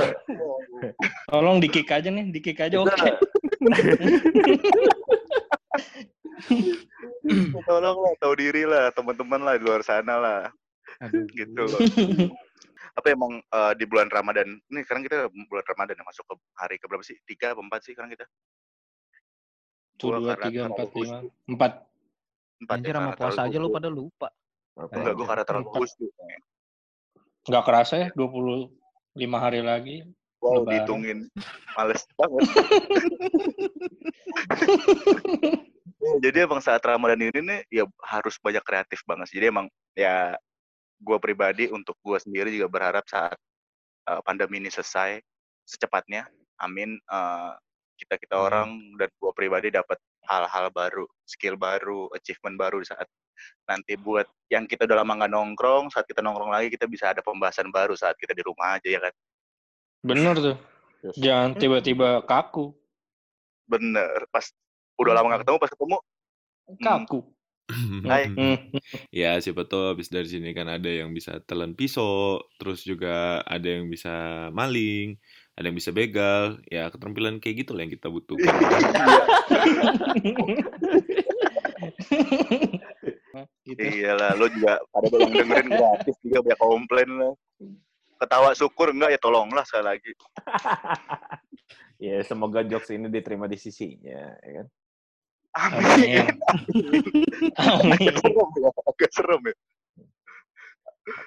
Tolong 1.31 1.63
di 1.63 1.67
kick 1.71 1.87
aja 1.87 2.11
nih, 2.11 2.27
di 2.31 2.39
kick 2.43 2.59
aja 2.59 2.83
oke. 2.83 3.09
Tolong 7.63 7.97
lah, 8.03 8.13
tahu 8.19 8.33
diri 8.35 8.67
lah, 8.67 8.91
teman-teman 8.91 9.39
lah 9.39 9.55
di 9.55 9.63
luar 9.63 9.81
sana 9.87 10.19
lah, 10.19 10.41
Aduh. 10.99 11.23
gitu 11.31 11.63
loh. 11.63 11.79
Apa 12.93 13.09
emang 13.09 13.41
eh, 13.41 13.73
di 13.73 13.85
bulan 13.89 14.05
Ramadan, 14.09 14.53
ini 14.69 14.79
sekarang 14.85 15.03
kita 15.09 15.25
bulan 15.49 15.65
Ramadan 15.65 15.97
ya, 15.97 16.05
masuk 16.05 16.25
ke 16.29 16.35
hari 16.57 16.77
ke 16.77 16.85
berapa 16.85 17.01
sih? 17.01 17.17
Tiga 17.25 17.57
apa 17.57 17.61
empat 17.65 17.81
sih 17.85 17.97
sekarang 17.97 18.13
kita? 18.13 18.25
Dua, 19.97 20.21
karena 20.21 20.45
tiga, 20.49 20.61
empat, 20.69 20.87
lima. 20.93 21.17
Empat. 21.49 21.71
Empat 22.61 22.77
Anjir 22.77 22.93
sama 22.93 23.11
karena 23.13 23.19
puasa 23.19 23.41
aja 23.45 23.57
lu 23.57 23.69
pada 23.73 23.89
lupa. 23.89 24.29
apa? 24.73 24.93
Enggak, 24.97 25.13
gue 25.17 25.25
karena 25.25 25.43
terlalu 25.45 25.65
Empat. 25.69 25.79
khusyuk. 25.85 26.13
nih. 26.13 26.41
Nggak 27.43 27.63
kerasa 27.67 27.93
ya, 27.97 28.07
25 28.15 29.37
hari 29.37 29.61
lagi. 29.61 29.97
Wow, 30.43 30.59
Lebaran. 30.59 30.71
dihitungin. 30.75 31.17
Males 31.79 32.03
banget. 32.19 32.43
Jadi 36.23 36.37
emang 36.43 36.59
saat 36.59 36.83
Ramadan 36.83 37.31
ini 37.31 37.39
nih 37.39 37.63
ya 37.71 37.87
harus 38.03 38.35
banyak 38.43 38.59
kreatif 38.67 39.07
banget 39.07 39.31
sih. 39.31 39.39
Jadi 39.39 39.55
emang 39.55 39.71
ya 39.95 40.35
gue 41.03 41.17
pribadi 41.19 41.67
untuk 41.67 41.99
gue 41.99 42.15
sendiri 42.15 42.49
juga 42.55 42.71
berharap 42.71 43.05
saat 43.05 43.35
uh, 44.07 44.23
pandemi 44.23 44.63
ini 44.63 44.71
selesai 44.71 45.19
secepatnya, 45.67 46.27
amin. 46.63 46.99
kita 47.93 48.19
kita 48.19 48.35
Hmm. 48.35 48.45
orang 48.49 48.69
dan 48.99 49.07
gue 49.11 49.31
pribadi 49.37 49.67
dapat 49.69 49.99
hal-hal 50.27 50.71
baru, 50.73 51.05
skill 51.27 51.55
baru, 51.59 52.09
achievement 52.15 52.55
baru 52.57 52.81
di 52.81 52.87
saat 52.89 53.07
nanti 53.67 53.95
buat 53.99 54.27
yang 54.47 54.67
kita 54.67 54.87
udah 54.87 55.03
lama 55.03 55.23
nggak 55.23 55.31
nongkrong, 55.31 55.91
saat 55.91 56.07
kita 56.07 56.23
nongkrong 56.23 56.51
lagi 56.51 56.71
kita 56.71 56.87
bisa 56.87 57.11
ada 57.11 57.19
pembahasan 57.19 57.69
baru 57.71 57.95
saat 57.95 58.15
kita 58.19 58.31
di 58.31 58.43
rumah 58.43 58.79
aja 58.79 58.87
ya 58.87 58.99
kan. 59.03 59.13
Bener 60.03 60.35
tuh. 60.35 60.57
Yes. 61.03 61.15
Jangan 61.19 61.49
tiba-tiba 61.59 62.23
kaku. 62.23 62.71
Bener, 63.67 64.27
pas 64.31 64.47
udah 64.99 65.13
lama 65.15 65.25
nggak 65.31 65.41
ketemu, 65.47 65.57
pas 65.59 65.71
ketemu 65.71 65.97
Kaku. 66.79 67.19
Hai. 67.19 67.42
Hmm. 68.03 68.59
ya 69.07 69.39
siapa 69.39 69.63
tahu 69.63 69.95
habis 69.95 70.11
dari 70.11 70.27
sini 70.27 70.51
kan 70.51 70.67
ada 70.67 70.89
yang 70.91 71.15
bisa 71.15 71.39
telan 71.47 71.73
pisau, 71.73 72.43
terus 72.59 72.83
juga 72.83 73.39
ada 73.47 73.63
yang 73.63 73.87
bisa 73.87 74.11
maling, 74.51 75.15
ada 75.55 75.71
yang 75.71 75.77
bisa 75.77 75.95
begal, 75.95 76.59
ya 76.67 76.91
keterampilan 76.91 77.39
kayak 77.39 77.63
gitu 77.63 77.71
lah 77.71 77.87
yang 77.87 77.93
kita 77.95 78.11
butuhkan. 78.11 78.53
gitu. 83.63 83.81
Iyalah, 84.03 84.35
lo 84.37 84.45
juga 84.51 84.83
pada 84.91 85.07
yang 85.09 85.31
dengerin 85.33 85.69
gratis 85.71 86.15
juga 86.21 86.37
banyak 86.43 86.59
komplain 86.59 87.09
lah. 87.15 87.33
Ketawa 88.19 88.49
syukur 88.53 88.91
enggak 88.91 89.15
ya 89.15 89.19
tolonglah 89.19 89.63
sekali 89.65 89.85
lagi. 89.87 90.11
Ya 92.01 92.19
semoga 92.27 92.67
jokes 92.67 92.91
ini 92.91 93.07
diterima 93.07 93.47
di 93.47 93.55
sisinya, 93.55 94.35
ya 94.43 94.51
kan? 94.59 94.67
Amin. 95.53 96.25
Amin. 97.61 98.13
Agak 98.89 99.11
serem 99.13 99.41
ya, 99.45 99.53
ya. 99.53 99.55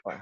Apa? 0.03 0.13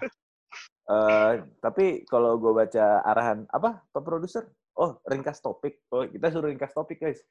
Eh, 0.85 1.33
tapi 1.65 2.05
kalau 2.05 2.37
gue 2.37 2.53
baca 2.53 3.01
arahan 3.09 3.49
apa 3.49 3.81
Pak 3.89 4.03
Produser? 4.05 4.45
Oh, 4.77 5.01
ringkas 5.09 5.41
topik. 5.41 5.81
Oh, 5.89 6.05
kita 6.05 6.29
suruh 6.29 6.53
ringkas 6.53 6.77
topik, 6.77 7.01
guys. 7.01 7.25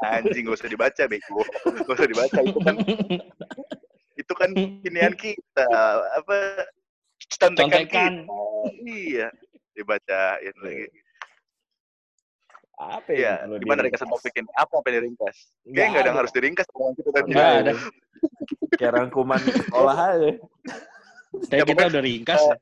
Anjing 0.00 0.48
gak 0.48 0.56
usah 0.56 0.70
dibaca 0.72 1.02
bego. 1.04 1.44
Gak 1.84 1.92
usah 1.92 2.08
dibaca 2.08 2.38
itu 2.40 2.58
kan 2.64 2.76
itu 4.16 4.32
kan 4.36 4.50
kinian 4.54 5.12
kita 5.16 5.68
apa 6.16 6.36
contekan 7.36 7.68
Contekan. 7.68 8.12
kita. 8.24 8.36
Iya, 8.84 9.28
dibacain 9.76 10.54
lagi. 10.64 10.86
Apa 12.80 13.12
Iya, 13.12 13.44
yang 13.44 13.52
perlu 13.52 13.60
gimana 13.60 13.80
ringkasan 13.84 14.08
diringkas? 14.08 14.22
topik 14.24 14.34
ini? 14.34 14.50
Apa 14.56 14.72
yang 14.80 14.94
diringkas? 14.96 15.36
Nggak 15.36 15.60
Kayaknya 15.68 15.84
nggak 15.84 16.00
ada 16.00 16.08
yang 16.08 16.18
harus 16.18 16.32
diringkas 16.32 16.66
omongan 16.72 16.94
kita 16.96 17.10
tadi. 17.12 17.28
Nggak 17.28 17.50
ada. 17.52 17.72
Kayak 18.72 18.92
rangkuman 18.96 19.40
sekolah 19.40 19.96
aja. 20.08 20.30
Tapi 21.50 21.60
Ya, 21.60 21.64
kita 21.64 21.82
udah 21.86 22.02
ringkas. 22.02 22.40
ya. 22.40 22.56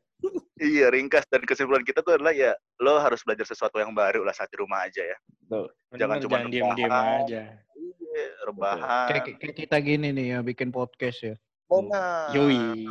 Iya, 0.59 0.87
ringkas 0.91 1.25
dan 1.25 1.43
kesimpulan 1.43 1.81
kita 1.81 2.03
tuh 2.03 2.19
adalah 2.19 2.35
ya 2.35 2.51
lo 2.77 2.99
harus 2.99 3.23
belajar 3.23 3.47
sesuatu 3.47 3.79
yang 3.79 3.95
baru 3.95 4.27
lah 4.27 4.35
saat 4.35 4.51
di 4.51 4.59
rumah 4.59 4.83
aja 4.85 5.01
ya. 5.01 5.17
Tuh. 5.47 5.71
Jangan 5.95 6.19
cuma 6.19 6.43
jangan 6.43 6.51
diem-diem 6.51 6.91
rebahan. 6.91 7.19
aja. 7.23 7.41
Iya, 7.79 8.27
rebahan. 8.43 9.07
Kayak, 9.07 9.25
kayak 9.39 9.55
kita 9.57 9.77
gini 9.79 10.09
nih 10.11 10.27
ya 10.29 10.39
bikin 10.43 10.69
podcast 10.69 11.19
ya. 11.23 11.35
Benar. 11.65 12.35
Yoi. 12.35 12.91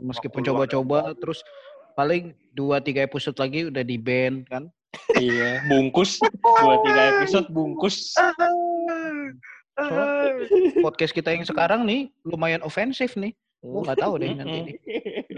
Meskipun 0.00 0.40
coba-coba 0.42 1.12
terus 1.12 1.44
paling 1.92 2.32
dua 2.50 2.80
tiga 2.80 3.00
episode 3.00 3.36
lagi 3.36 3.68
udah 3.68 3.84
di 3.84 3.96
band 3.96 4.48
kan. 4.48 4.72
Iya, 5.16 5.62
bungkus. 5.66 6.18
Dua 6.42 6.74
tiga 6.82 7.02
episode 7.16 7.46
bungkus. 7.48 8.12
Podcast 10.80 11.12
kita 11.12 11.30
yang 11.30 11.44
sekarang 11.44 11.84
nih 11.84 12.08
lumayan 12.22 12.60
ofensif 12.60 13.14
nih. 13.14 13.32
Gua 13.60 13.82
nggak 13.82 13.98
tahu 13.98 14.12
deh 14.20 14.30
nanti 14.30 14.58
nih. 14.62 14.74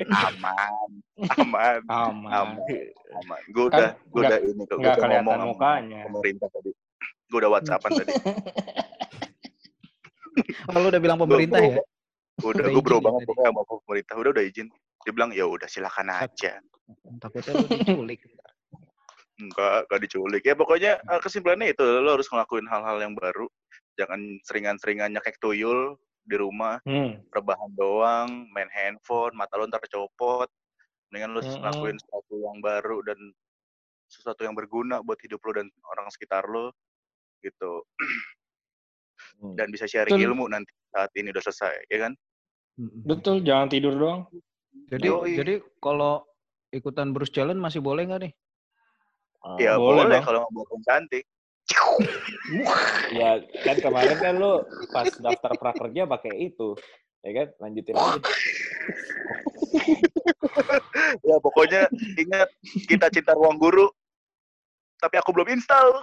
aman, 0.08 0.90
aman, 1.38 1.80
Aman. 1.88 2.28
aman, 2.28 2.58
aman. 3.14 3.40
Gue 3.50 3.66
Kan 3.68 3.72
udah, 3.72 3.90
gue 3.96 4.20
udah 4.20 4.38
ini 4.42 4.62
kok, 4.62 4.68
gue 4.68 4.78
Nggak 4.78 4.94
udah 4.94 5.00
kelihatan 5.00 5.24
ngomong 5.24 5.48
mukanya. 5.54 6.00
pemerintah 6.06 6.48
tadi. 6.52 6.70
Gue 7.28 7.38
udah 7.40 7.50
whatsappan 7.50 7.90
tadi. 7.94 8.12
Kalau 10.68 10.86
udah 10.86 11.00
bilang 11.00 11.18
pemerintah 11.18 11.60
ya. 11.60 11.78
Udah, 12.38 12.62
Udah 12.62 12.70
gue 12.70 12.82
bro 12.84 12.98
banget 13.00 13.22
pokoknya 13.26 13.50
sama 13.50 13.62
pemerintah. 13.66 14.14
Udah, 14.14 14.30
udah 14.30 14.44
izin. 14.44 14.66
Dia 15.02 15.12
bilang 15.14 15.30
ya 15.32 15.44
udah 15.48 15.66
silakan 15.66 16.08
aja. 16.12 16.52
Takutnya 17.18 17.52
lu 17.54 17.66
diculik. 17.66 18.20
Enggak, 19.38 19.86
enggak 19.86 20.00
diculik. 20.02 20.42
Ya 20.42 20.54
pokoknya 20.58 20.92
eh, 20.98 21.20
kesimpulannya 21.22 21.70
itu 21.70 21.86
lo 22.02 22.18
harus 22.18 22.26
ngelakuin 22.26 22.66
hal-hal 22.66 22.98
yang 22.98 23.14
baru. 23.14 23.46
Jangan 23.94 24.20
seringan-seringan 24.46 25.14
nyekek 25.14 25.38
tuyul 25.38 25.94
di 26.28 26.36
rumah, 26.36 26.82
Hmm. 26.84 27.22
rebahan 27.32 27.72
doang, 27.78 28.50
main 28.52 28.68
handphone, 28.68 29.32
mata 29.32 29.56
lo 29.56 29.64
ntar 29.70 29.80
copot. 29.86 30.50
Mendingan 31.08 31.32
lo 31.32 31.40
Mm-mm. 31.40 31.56
ngelakuin 31.64 31.96
sesuatu 31.96 32.34
yang 32.36 32.58
baru 32.60 33.00
dan 33.06 33.18
sesuatu 34.12 34.40
yang 34.44 34.52
berguna 34.52 35.00
buat 35.00 35.16
hidup 35.24 35.40
lo 35.40 35.56
dan 35.56 35.68
orang 35.96 36.10
sekitar 36.12 36.44
lo 36.50 36.74
gitu. 37.40 37.86
Hmm. 39.38 39.54
Dan 39.54 39.70
bisa 39.70 39.86
sharing 39.86 40.18
Betul. 40.18 40.26
ilmu 40.34 40.44
nanti 40.50 40.70
saat 40.90 41.10
ini 41.14 41.30
udah 41.30 41.42
selesai, 41.42 41.74
ya 41.90 41.98
kan? 42.06 42.12
Betul, 43.06 43.42
jangan 43.42 43.70
tidur 43.70 43.94
doang. 43.94 44.20
Jadi 44.88 45.06
Yoi. 45.10 45.34
jadi 45.34 45.54
kalau 45.82 46.22
ikutan 46.70 47.10
Bruce 47.10 47.32
Challenge 47.34 47.58
masih 47.58 47.82
boleh 47.82 48.06
nggak 48.06 48.20
nih? 48.28 48.32
Ah, 49.38 49.54
Ya 49.56 49.78
boleh 49.78 50.02
boleh, 50.04 50.18
dong. 50.18 50.24
kalau 50.26 50.40
buat 50.50 50.68
yang 50.72 50.82
cantik. 50.84 51.24
ya 53.12 53.30
kan 53.60 53.76
kemarin 53.76 54.16
kan 54.16 54.34
lu 54.34 54.64
pas 54.88 55.04
daftar 55.12 55.52
prakerja 55.54 56.08
pakai 56.08 56.48
itu. 56.48 56.72
Ya 57.20 57.30
kan? 57.34 57.46
Lanjutin 57.60 57.94
aja. 57.94 58.18
Ya 61.22 61.36
pokoknya 61.38 61.86
ingat 62.16 62.48
kita 62.88 63.12
cinta 63.12 63.36
ruang 63.36 63.60
guru. 63.60 63.92
Tapi 64.98 65.14
aku 65.14 65.30
belum 65.30 65.46
install. 65.54 66.02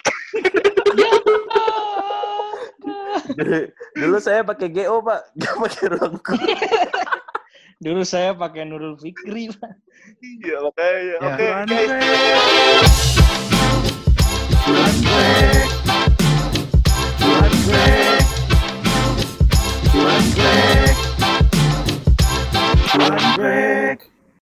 dulu, 3.36 3.58
dulu 3.92 4.18
saya 4.22 4.40
pakai 4.40 4.72
GO, 4.72 5.04
Pak. 5.04 5.22
Gak 5.36 5.56
pakai 5.60 5.86
ruang 5.92 6.16
guru. 6.22 6.40
Dulu 7.84 8.08
saya 8.08 8.32
pakai 8.32 8.64
Nurul 8.64 8.96
Fikri, 8.96 9.52
Iya, 10.22 10.58
makanya. 10.64 11.02
Ya. 11.02 11.18
Oke, 11.20 11.48
break. 23.36 24.15